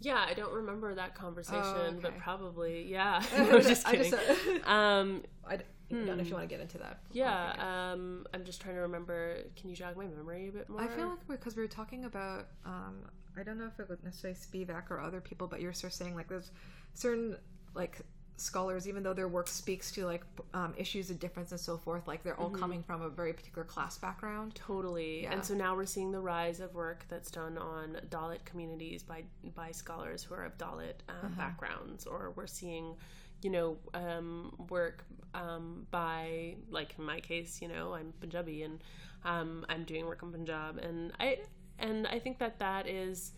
[0.00, 1.98] Yeah, I don't remember that conversation, oh, okay.
[2.02, 3.22] but probably yeah.
[3.38, 4.00] no, just kidding.
[4.00, 5.58] I, just, uh, um, I
[5.90, 7.00] don't know if you want to get into that.
[7.12, 7.52] Yeah,
[7.92, 9.38] um, I'm just trying to remember.
[9.56, 10.82] Can you jog my memory a bit more?
[10.82, 12.96] I feel like because we were talking about, um,
[13.38, 15.96] I don't know if it was necessarily Spivak or other people, but you're sort of
[15.96, 16.50] saying like there's
[16.94, 17.36] certain
[17.74, 18.00] like
[18.36, 20.22] scholars, even though their work speaks to like
[20.54, 22.60] um, issues of difference and so forth, like they're all mm-hmm.
[22.60, 24.54] coming from a very particular class background.
[24.54, 25.22] Totally.
[25.22, 25.32] Yeah.
[25.32, 29.22] And so now we're seeing the rise of work that's done on Dalit communities by
[29.54, 31.34] by scholars who are of Dalit uh, mm-hmm.
[31.34, 32.96] backgrounds, or we're seeing,
[33.42, 35.04] you know, um, work
[35.34, 38.82] um, by like in my case, you know, I'm Punjabi and
[39.24, 41.38] um, I'm doing work on Punjab, and I
[41.78, 43.32] and I think that that is,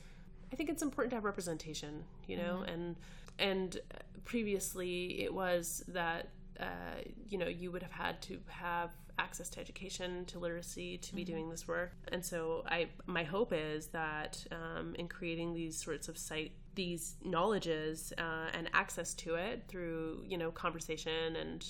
[0.52, 2.72] I think it's important to have representation, you know, mm-hmm.
[2.72, 2.96] and
[3.38, 3.78] and
[4.26, 6.28] previously it was that
[6.60, 11.14] uh, you know you would have had to have access to education to literacy to
[11.14, 11.32] be mm-hmm.
[11.32, 16.08] doing this work and so i my hope is that um, in creating these sorts
[16.08, 21.66] of site these knowledges uh, and access to it through you know conversation and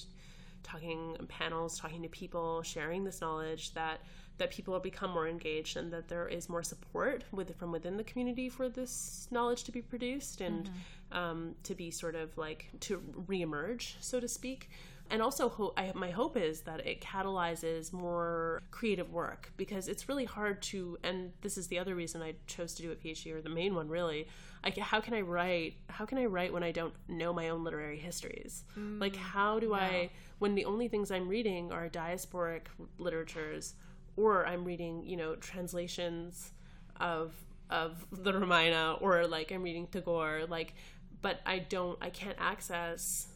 [0.64, 4.00] talking panels talking to people sharing this knowledge that
[4.38, 7.96] that people will become more engaged and that there is more support with from within
[7.96, 10.76] the community for this knowledge to be produced and mm-hmm.
[11.12, 14.70] Um, to be sort of like to reemerge, so to speak.
[15.08, 20.08] And also, ho- I, my hope is that it catalyzes more creative work because it's
[20.08, 20.98] really hard to.
[21.04, 23.74] And this is the other reason I chose to do a PhD, or the main
[23.74, 24.26] one, really.
[24.64, 25.74] I, how can I write?
[25.88, 28.64] How can I write when I don't know my own literary histories?
[28.76, 29.76] Mm, like, how do yeah.
[29.76, 30.10] I?
[30.40, 32.62] When the only things I'm reading are diasporic
[32.98, 33.74] literatures
[34.16, 36.52] or I'm reading, you know, translations
[36.98, 37.32] of
[37.68, 40.74] of the Ramayana or like I'm reading Tagore, like
[41.22, 43.28] but I don't I can't access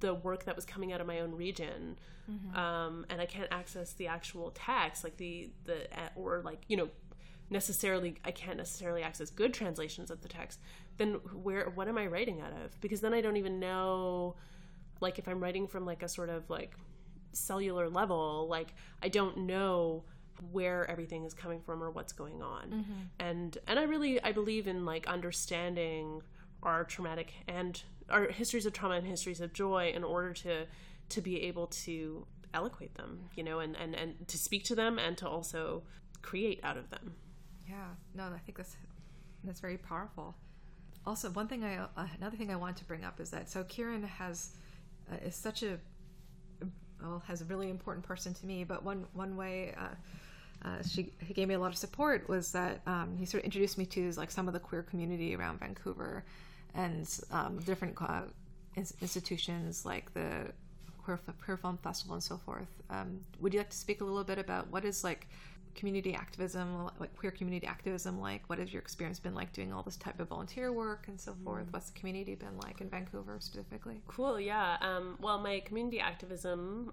[0.00, 1.98] the work that was coming out of my own region.
[2.30, 2.56] Mm-hmm.
[2.56, 5.86] Um, and I can't access the actual text, like the the
[6.16, 6.88] or like you know
[7.50, 10.60] necessarily I can't necessarily access good translations of the text.
[10.98, 12.80] Then where what am I writing out of?
[12.80, 14.36] Because then I don't even know,
[15.00, 16.74] like if I'm writing from like a sort of like
[17.32, 20.04] cellular level like i don't know
[20.50, 22.92] where everything is coming from or what's going on mm-hmm.
[23.20, 26.22] and and i really i believe in like understanding
[26.62, 30.66] our traumatic and our histories of trauma and histories of joy in order to
[31.08, 34.98] to be able to eloquate them you know and and and to speak to them
[34.98, 35.82] and to also
[36.20, 37.14] create out of them.
[37.68, 37.88] Yeah.
[38.14, 38.76] No i think that's
[39.44, 40.34] that's very powerful.
[41.04, 43.64] Also one thing i uh, another thing i want to bring up is that so
[43.64, 44.50] kieran has
[45.10, 45.78] uh, is such a
[47.02, 48.64] well, has a really important person to me.
[48.64, 52.52] But one one way uh, uh, she he gave me a lot of support was
[52.52, 55.60] that um, he sort of introduced me to like some of the queer community around
[55.60, 56.24] Vancouver,
[56.74, 58.22] and um, different uh,
[58.76, 60.52] institutions like the
[61.02, 62.68] queer, queer film festival and so forth.
[62.90, 65.28] Um, would you like to speak a little bit about what is like
[65.74, 69.82] community activism, like queer community activism, like what has your experience been like doing all
[69.82, 71.66] this type of volunteer work and so forth?
[71.66, 71.72] Mm.
[71.72, 74.02] What's the community been like in Vancouver specifically?
[74.06, 74.76] Cool, yeah.
[74.80, 76.92] Um, well, my community activism,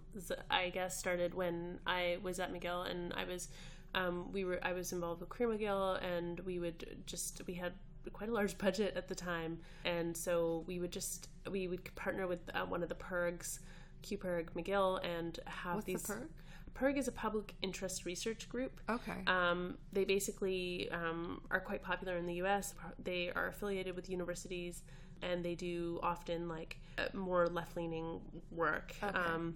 [0.49, 3.49] I guess, started when I was at McGill and I was,
[3.95, 7.73] um, we were, I was involved with Queer McGill and we would just, we had
[8.14, 12.28] quite a large budget at the time, and so we would just, we would partner
[12.28, 13.60] with uh, one of the PIRGs,
[14.04, 16.02] QPIRG McGill, and have What's these.
[16.04, 16.30] The PIRG?
[16.76, 18.80] PIRG is a public interest research group.
[18.89, 19.24] Okay.
[19.28, 22.74] Um, they basically um, are quite popular in the U.S.
[23.04, 24.84] They are affiliated with universities,
[25.22, 26.80] and they do often like
[27.14, 28.22] more left-leaning
[28.52, 28.95] work.
[29.04, 29.18] Okay.
[29.18, 29.56] Um,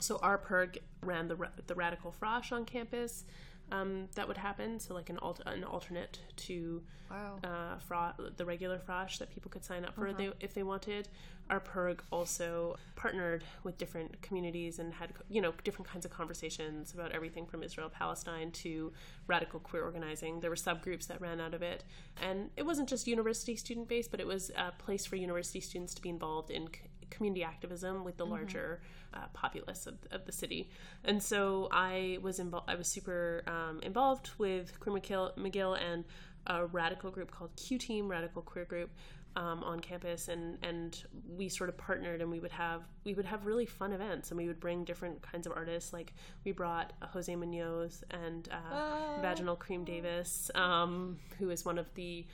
[0.00, 1.36] so our PIRG ran the
[1.66, 3.24] the Radical Frosh on campus.
[3.72, 4.78] Um, that would happen.
[4.78, 7.38] So like an alt- an alternate to Wow.
[7.44, 11.08] uh, fro- the regular frosh that people could sign up for they, if they wanted.
[11.50, 16.94] Our PIRG also partnered with different communities and had you know different kinds of conversations
[16.94, 18.92] about everything from Israel Palestine to
[19.26, 20.40] radical queer organizing.
[20.40, 21.84] There were subgroups that ran out of it,
[22.20, 25.94] and it wasn't just university student based, but it was a place for university students
[25.94, 26.68] to be involved in
[27.10, 28.80] community activism with the larger
[29.14, 30.70] uh, populace of, of the city.
[31.04, 32.68] And so I was involved.
[32.68, 36.04] I was super um, involved with Queer McGill, McGill and
[36.46, 38.90] a radical group called Q Team, Radical Queer Group,
[39.36, 41.02] um, on campus, and and
[41.36, 44.38] we sort of partnered, and we would have we would have really fun events, and
[44.38, 45.92] we would bring different kinds of artists.
[45.92, 46.12] Like
[46.44, 52.26] we brought Jose Munoz and uh, Vaginal Crème Davis, um, who is one of the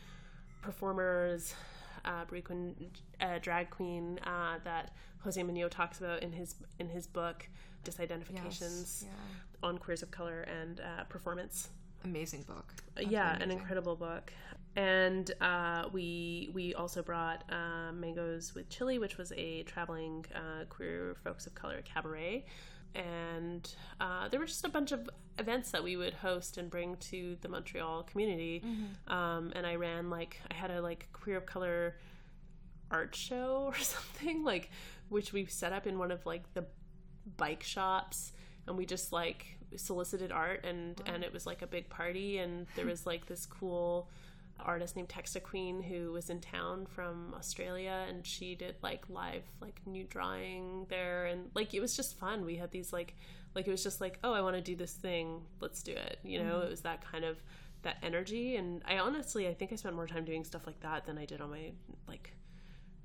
[0.61, 1.55] performers,
[2.05, 2.25] uh,
[3.21, 7.49] uh, drag queen uh, that Jose Munoz talks about in his in his book
[7.85, 9.07] Disidentifications Yes,
[9.63, 11.69] on Queers of Color and uh, Performance
[12.05, 12.73] Amazing book.
[12.99, 14.33] yeah, an incredible book.
[14.77, 20.65] And uh, we we also brought uh, Mangoes with Chili, which was a traveling uh,
[20.69, 22.45] queer folks of color cabaret.
[22.95, 23.69] And
[24.01, 27.37] uh, there were just a bunch of events that we would host and bring to
[27.41, 28.63] the Montreal community.
[29.09, 31.97] Um, and I ran like I had a like queer of color
[32.91, 34.71] art show or something like
[35.09, 36.65] which we set up in one of like the
[37.37, 38.33] bike shops.
[38.67, 42.39] And we just like solicited art and and it was like a big party.
[42.39, 44.09] And there was like this cool
[44.61, 49.43] artist named Texta Queen who was in town from Australia and she did like live
[49.61, 52.45] like new drawing there and like it was just fun.
[52.45, 53.15] We had these like
[53.55, 55.43] like it was just like oh I want to do this thing.
[55.61, 56.19] Let's do it.
[56.23, 56.67] You know mm-hmm.
[56.67, 57.39] it was that kind of
[57.83, 61.07] that energy and I honestly I think I spent more time doing stuff like that
[61.07, 61.73] than I did on my
[62.09, 62.33] like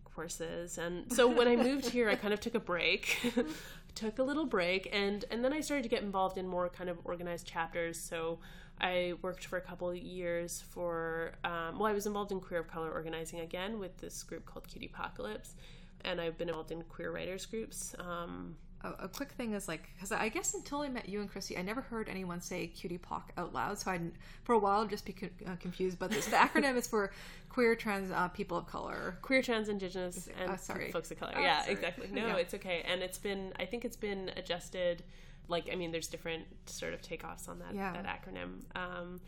[0.03, 0.77] courses.
[0.77, 3.17] And so when i moved here i kind of took a break.
[3.21, 3.51] Mm-hmm.
[3.95, 6.89] Took a little break and and then i started to get involved in more kind
[6.89, 7.97] of organized chapters.
[7.97, 8.39] So
[8.81, 12.67] i worked for a couple years for um, well i was involved in queer of
[12.67, 15.55] color organizing again with this group called cutie apocalypse
[16.03, 19.89] and i've been involved in queer writers groups um, A, a quick thing is like
[19.95, 22.99] because I guess until I met you and Chrissy, I never heard anyone say "cutie
[22.99, 23.79] pock" out loud.
[23.79, 23.99] So I,
[24.43, 25.97] for a while, just be con- uh, confused.
[25.97, 27.11] But this, the acronym is for
[27.49, 29.17] queer, trans, uh, people of color.
[29.23, 30.91] queer trans indigenous and oh, sorry.
[30.91, 31.73] folks of color Oh, yeah sorry.
[31.73, 32.35] exactly no Yeah.
[32.43, 35.01] it's okay and it's been i think it's been adjusted
[35.47, 37.93] like i mean there's different sort of takeoffs on that Yeah.
[37.93, 38.61] that acronym.
[38.75, 39.21] Um,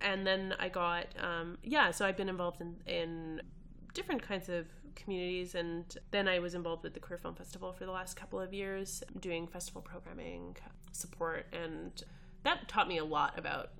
[0.00, 3.42] and then i got um, yeah so i've been involved in in
[3.94, 5.54] different kinds of communities.
[5.54, 8.52] And then i was involved with the queer film festival for the last couple of
[8.52, 10.56] years doing festival programming
[10.92, 11.46] support.
[11.52, 11.92] And
[12.44, 13.70] that taught me a lot about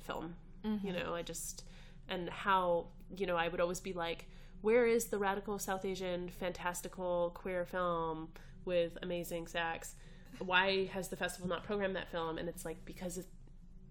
[0.00, 0.34] film
[0.82, 1.64] you know i just
[2.08, 4.26] and how you know i would always be like
[4.60, 8.28] where is the radical south asian fantastical queer film
[8.66, 9.94] with amazing sex
[10.38, 13.26] why has the festival not programmed that film and it's like because it,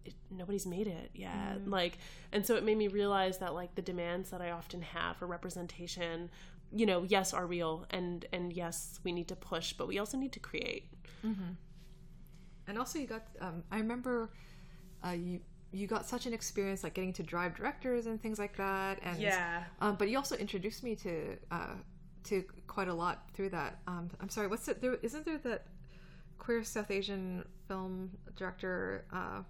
[0.05, 1.97] it, nobody's made it yet like
[2.31, 5.27] and so it made me realize that like the demands that i often have for
[5.27, 6.29] representation
[6.71, 10.17] you know yes are real and and yes we need to push but we also
[10.17, 10.89] need to create
[12.67, 13.23] And also, you got.
[13.41, 14.29] Um, I remember
[15.05, 15.39] uh, you
[15.71, 18.99] you got such an experience like getting to drive directors and things like that.
[19.03, 19.63] And Yeah.
[19.81, 21.75] Um, but you also introduced me to uh,
[22.25, 23.79] to quite a lot through that.
[23.87, 24.47] Um, I'm sorry.
[24.47, 24.81] What's it?
[24.81, 25.65] There isn't there that
[26.39, 29.05] queer South Asian film director.
[29.13, 29.43] Uh,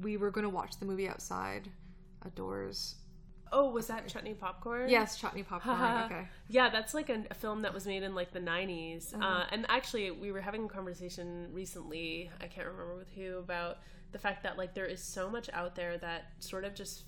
[0.00, 1.68] we were going to watch the movie outside,
[2.24, 2.94] outdoors.
[3.52, 6.04] oh was that chutney popcorn Yes, chutney popcorn.
[6.04, 6.28] okay.
[6.48, 9.12] Yeah, that's like a, a film that was made in like the 90s.
[9.20, 13.78] uh and actually, we were having a conversation recently, I can't remember with who, about
[14.12, 17.04] the fact that like there is so much out there that sort of just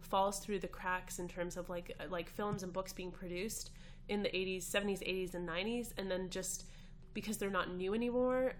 [0.00, 3.70] falls through the cracks in terms of like like films and books being produced
[4.08, 6.64] in the 80s, 70s, 80s and 90s and then just
[7.14, 8.54] because they're not new anymore,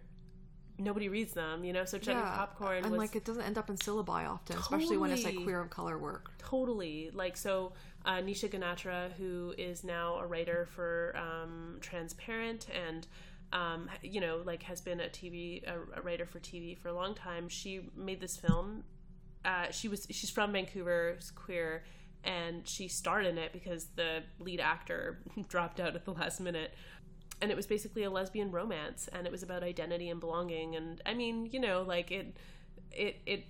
[0.81, 1.85] nobody reads them, you know?
[1.85, 5.11] So Chutney Popcorn and was like it doesn't end up in syllabi often, especially when
[5.11, 6.33] it's like queer of color work.
[6.39, 7.11] Totally.
[7.13, 7.73] Like, so
[8.05, 13.07] uh, Nisha Ganatra, who is now a writer for um, Transparent and,
[13.53, 16.95] um, you know, like has been a TV, a, a writer for TV for a
[16.95, 18.85] long time, she made this film.
[19.45, 21.85] Uh, she was, she's from Vancouver, is queer,
[22.25, 26.75] and she starred in it because the lead actor dropped out at the last minute.
[27.43, 30.77] And it was basically a lesbian romance, and it was about identity and belonging.
[30.77, 32.37] And I mean, you know, like it,
[32.93, 33.47] it, it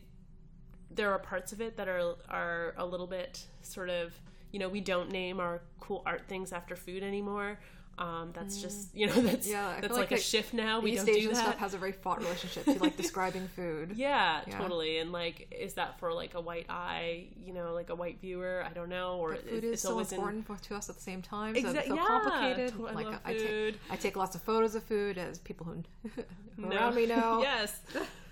[0.91, 4.13] there are parts of it that are are a little bit sort of
[4.53, 7.59] you know we don't name our cool art things after food anymore
[8.01, 9.53] um, that's just you know that's Mm.
[9.53, 11.75] Yeah, that's like, like a shift now we East don't Asian do that stuff has
[11.75, 13.93] a very fraught relationship to like describing food.
[13.95, 14.59] yeah, Yeah.
[14.59, 18.21] totally and like is that for like a white eye you know like a white
[18.21, 20.57] viewer i don't know or But food it- is it's so always in important for,
[20.57, 21.55] to us at the same time.
[21.55, 22.73] So Exa- it's so yeah, complicated.
[22.79, 23.75] I like love I food.
[23.75, 25.83] take I take lots of photos of food as people who,
[26.57, 26.77] who No.
[26.77, 27.41] around me know.
[27.43, 27.81] yes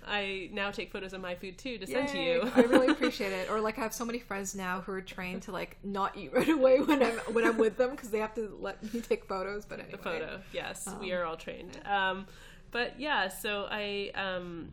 [0.09, 2.51] I now take photos of my food too to send to you.
[2.55, 3.49] I really appreciate it.
[3.49, 6.33] Or like I have so many friends now who are trained to like not eat
[6.33, 9.25] right away when I'm when I'm with them because they have to let me take
[9.25, 9.65] photos.
[9.65, 10.41] But anyway, the photo.
[10.51, 11.79] Yes, um, we are all trained.
[11.85, 12.25] Um,
[12.71, 14.71] but yeah, so I um,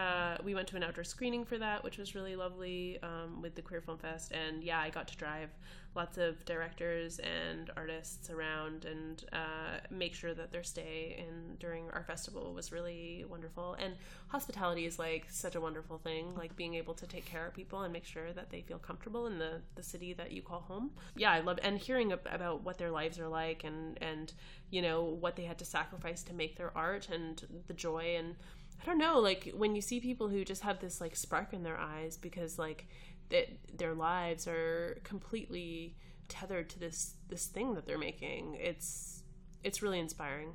[0.00, 3.54] uh, we went to an outdoor screening for that, which was really lovely um, with
[3.54, 4.32] the Queer Film Fest.
[4.32, 5.50] And yeah, I got to drive
[5.94, 11.90] lots of directors and artists around and uh, make sure that their stay in during
[11.90, 13.76] our festival was really wonderful.
[13.78, 13.94] And
[14.28, 17.82] hospitality is like such a wonderful thing, like being able to take care of people
[17.82, 20.92] and make sure that they feel comfortable in the, the city that you call home.
[21.16, 24.32] Yeah, I love and hearing about what their lives are like and and
[24.70, 28.36] you know what they had to sacrifice to make their art and the joy and
[28.80, 31.62] I don't know, like when you see people who just have this like spark in
[31.62, 32.86] their eyes because like
[33.28, 35.96] that their lives are completely
[36.28, 38.56] tethered to this this thing that they're making.
[38.60, 39.22] It's
[39.62, 40.54] it's really inspiring.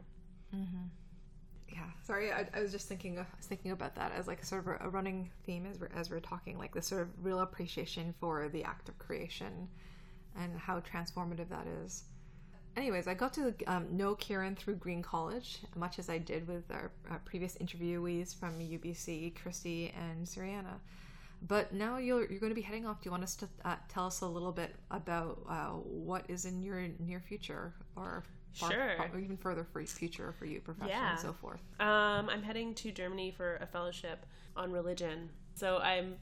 [0.55, 0.87] Mm-hmm.
[1.67, 4.67] Yeah, sorry, I, I, was just thinking of, thinking about that as like sort of
[4.67, 8.13] a, a running theme as we're as we're talking, like this sort of real appreciation
[8.19, 9.67] for the act of creation
[10.39, 12.03] and how transformative that is
[12.77, 16.63] anyways, I got to um, know Kieran through Green College, much as I did with
[16.71, 20.79] our, our previous interviewees from UBC, Christy and Siriana.
[21.47, 23.01] But now you're, you're going to be heading off.
[23.01, 26.45] Do you want us to uh, tell us a little bit about uh, what is
[26.45, 28.23] in your near future or
[28.53, 28.93] far, sure.
[28.97, 31.11] Far, even further for future for you professionally yeah.
[31.11, 31.61] and so forth?
[31.79, 35.29] Um, I'm heading to Germany for a fellowship on religion.
[35.55, 36.15] So I'm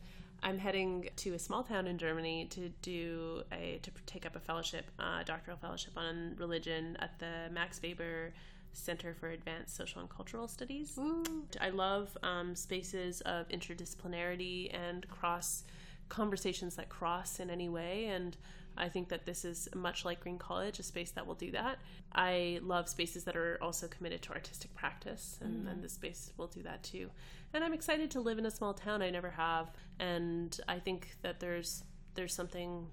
[0.43, 4.39] I'm heading to a small town in Germany to do a to take up a
[4.39, 8.33] fellowship, uh, doctoral fellowship on religion at the Max Weber
[8.73, 10.97] Center for Advanced Social and Cultural Studies.
[10.99, 11.23] Ooh.
[11.61, 15.63] I love um, spaces of interdisciplinarity and cross
[16.09, 18.35] conversations that cross in any way and
[18.77, 21.77] I think that this is much like Green College, a space that will do that.
[22.13, 25.71] I love spaces that are also committed to artistic practice, and, mm.
[25.71, 27.09] and this space will do that too.
[27.53, 29.01] And I'm excited to live in a small town.
[29.01, 31.83] I never have, and I think that there's
[32.15, 32.87] there's something,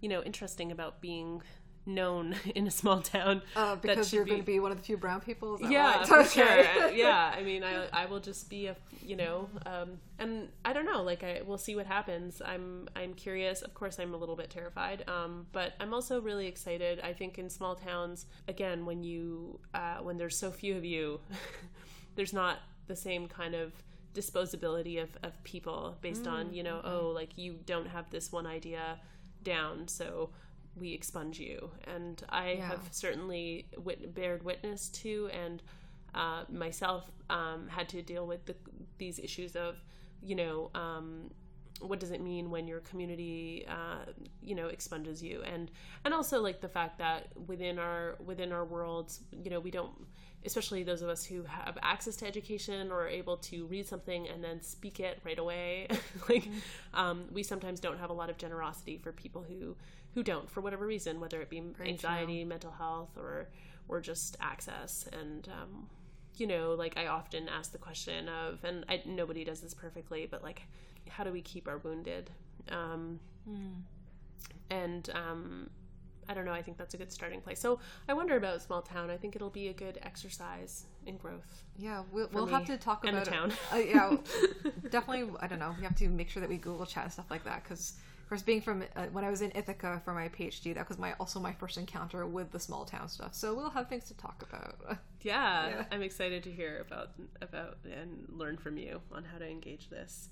[0.00, 1.42] you know, interesting about being
[1.86, 3.42] known in a small town.
[3.56, 4.30] Uh, because you're be...
[4.30, 5.58] going to be one of the few brown people.
[5.60, 6.90] yeah, for sure.
[6.90, 10.84] yeah, I mean, I I will just be a you know, um, and I don't
[10.84, 11.02] know.
[11.02, 12.40] Like, I we'll see what happens.
[12.44, 13.62] I'm I'm curious.
[13.62, 17.00] Of course, I'm a little bit terrified, um, but I'm also really excited.
[17.00, 21.20] I think in small towns, again, when you uh, when there's so few of you,
[22.16, 22.58] there's not
[22.90, 23.72] the same kind of
[24.12, 26.88] disposability of, of people based mm, on you know okay.
[26.88, 28.98] oh like you don't have this one idea
[29.44, 30.30] down so
[30.76, 31.70] we expunge you.
[31.84, 32.68] And I yeah.
[32.68, 35.62] have certainly wit- bared witness to and
[36.14, 38.56] uh, myself um, had to deal with the,
[38.98, 39.76] these issues of,
[40.22, 41.30] you know, um,
[41.80, 44.10] what does it mean when your community, uh,
[44.42, 45.70] you know, expunges you, and
[46.04, 49.94] and also like the fact that within our within our worlds, you know, we don't
[50.44, 54.26] especially those of us who have access to education or are able to read something
[54.28, 55.86] and then speak it right away
[56.28, 56.98] like mm-hmm.
[56.98, 59.76] um, we sometimes don't have a lot of generosity for people who
[60.14, 62.48] who don't for whatever reason whether it be Very anxiety true.
[62.48, 63.48] mental health or
[63.88, 65.88] or just access and um,
[66.36, 70.26] you know like i often ask the question of and I, nobody does this perfectly
[70.30, 70.62] but like
[71.08, 72.30] how do we keep our wounded
[72.70, 73.74] um, mm.
[74.70, 75.70] and um,
[76.28, 76.52] I don't know.
[76.52, 77.60] I think that's a good starting place.
[77.60, 79.10] So I wonder about small town.
[79.10, 81.62] I think it'll be a good exercise in growth.
[81.76, 83.52] Yeah, we'll, we'll have to talk about the town.
[83.72, 84.16] Uh, yeah,
[84.90, 85.32] definitely.
[85.40, 85.74] I don't know.
[85.76, 88.28] We have to make sure that we Google chat and stuff like that because, of
[88.28, 91.14] course, being from uh, when I was in Ithaca for my PhD, that was my
[91.18, 93.34] also my first encounter with the small town stuff.
[93.34, 94.98] So we'll have things to talk about.
[95.22, 95.84] Yeah, yeah.
[95.92, 97.10] I'm excited to hear about
[97.42, 100.30] about and learn from you on how to engage this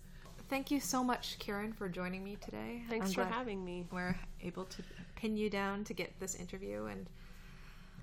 [0.49, 2.83] thank you so much, Kieran, for joining me today.
[2.89, 3.87] Thanks I'm for having me.
[3.91, 4.83] We're able to
[5.17, 7.07] pin you down to get this interview, and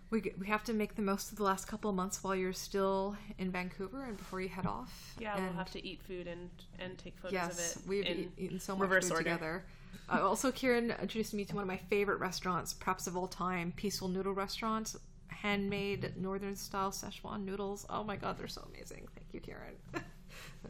[0.09, 2.53] we we have to make the most of the last couple of months while you're
[2.53, 5.15] still in Vancouver and before you head off.
[5.19, 7.87] Yeah, and we'll have to eat food and and take photos yes, of it.
[7.87, 9.17] we've eat, eaten so much food order.
[9.17, 9.63] together.
[10.07, 13.73] Uh, also, Kieran introduced me to one of my favorite restaurants, perhaps of all time,
[13.75, 14.95] Peaceful Noodle Restaurant.
[15.27, 17.85] Handmade northern style Szechuan noodles.
[17.89, 19.07] Oh my god, they're so amazing.
[19.15, 19.75] Thank you, Kieran.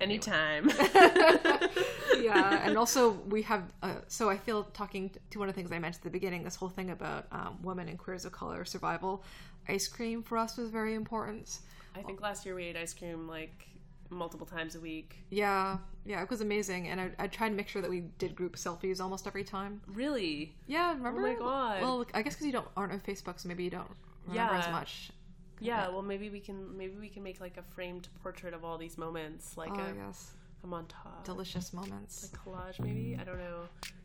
[0.02, 0.70] Anytime.
[2.20, 3.64] yeah, and also we have.
[3.82, 6.43] Uh, so I feel talking to one of the things I mentioned at the beginning,
[6.43, 9.24] this whole thing about um, women and queers of color survival.
[9.68, 11.60] Ice cream for us was very important.
[11.96, 13.68] I think last year we ate ice cream like
[14.10, 15.18] multiple times a week.
[15.30, 18.36] Yeah, yeah, it was amazing, and I, I tried to make sure that we did
[18.36, 19.82] group selfies almost every time.
[19.88, 20.56] Really?
[20.68, 21.22] Yeah, remember?
[21.22, 21.82] Oh my god.
[21.82, 23.89] Well, I guess because you don't aren't on Facebook, so maybe you don't
[24.28, 24.60] remember yeah.
[24.60, 25.12] as much.
[25.66, 28.78] Yeah, well, maybe we can maybe we can make like a framed portrait of all
[28.78, 30.32] these moments, like oh, a, yes.
[30.63, 33.18] a montage, delicious moments, like collage, maybe.
[33.20, 33.61] I don't know.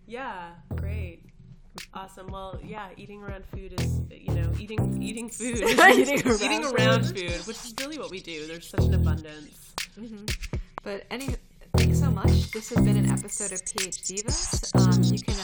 [0.07, 1.23] Yeah, great,
[1.95, 2.29] awesome.
[2.29, 7.05] Well, yeah, eating around food is you know eating eating food, eating, around, eating around
[7.07, 8.47] food, which is really what we do.
[8.47, 9.75] There's such an abundance.
[9.99, 10.25] Mm-hmm.
[10.83, 11.35] But any,
[11.77, 12.51] thanks so much.
[12.53, 14.75] This has been an episode of PhDivas.
[14.75, 15.35] Um, you can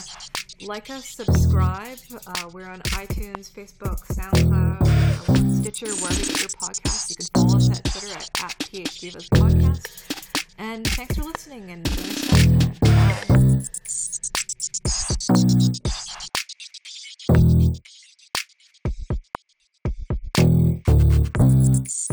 [0.61, 1.97] like us, subscribe.
[2.25, 7.09] Uh, we're on iTunes, Facebook, SoundCloud, uh, Stitcher, wherever you get your podcasts.
[7.09, 9.87] You can follow us at Twitter at, at PhDivas Podcast.
[10.57, 11.83] And thanks for listening and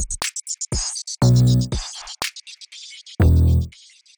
[0.04, 0.23] Bye.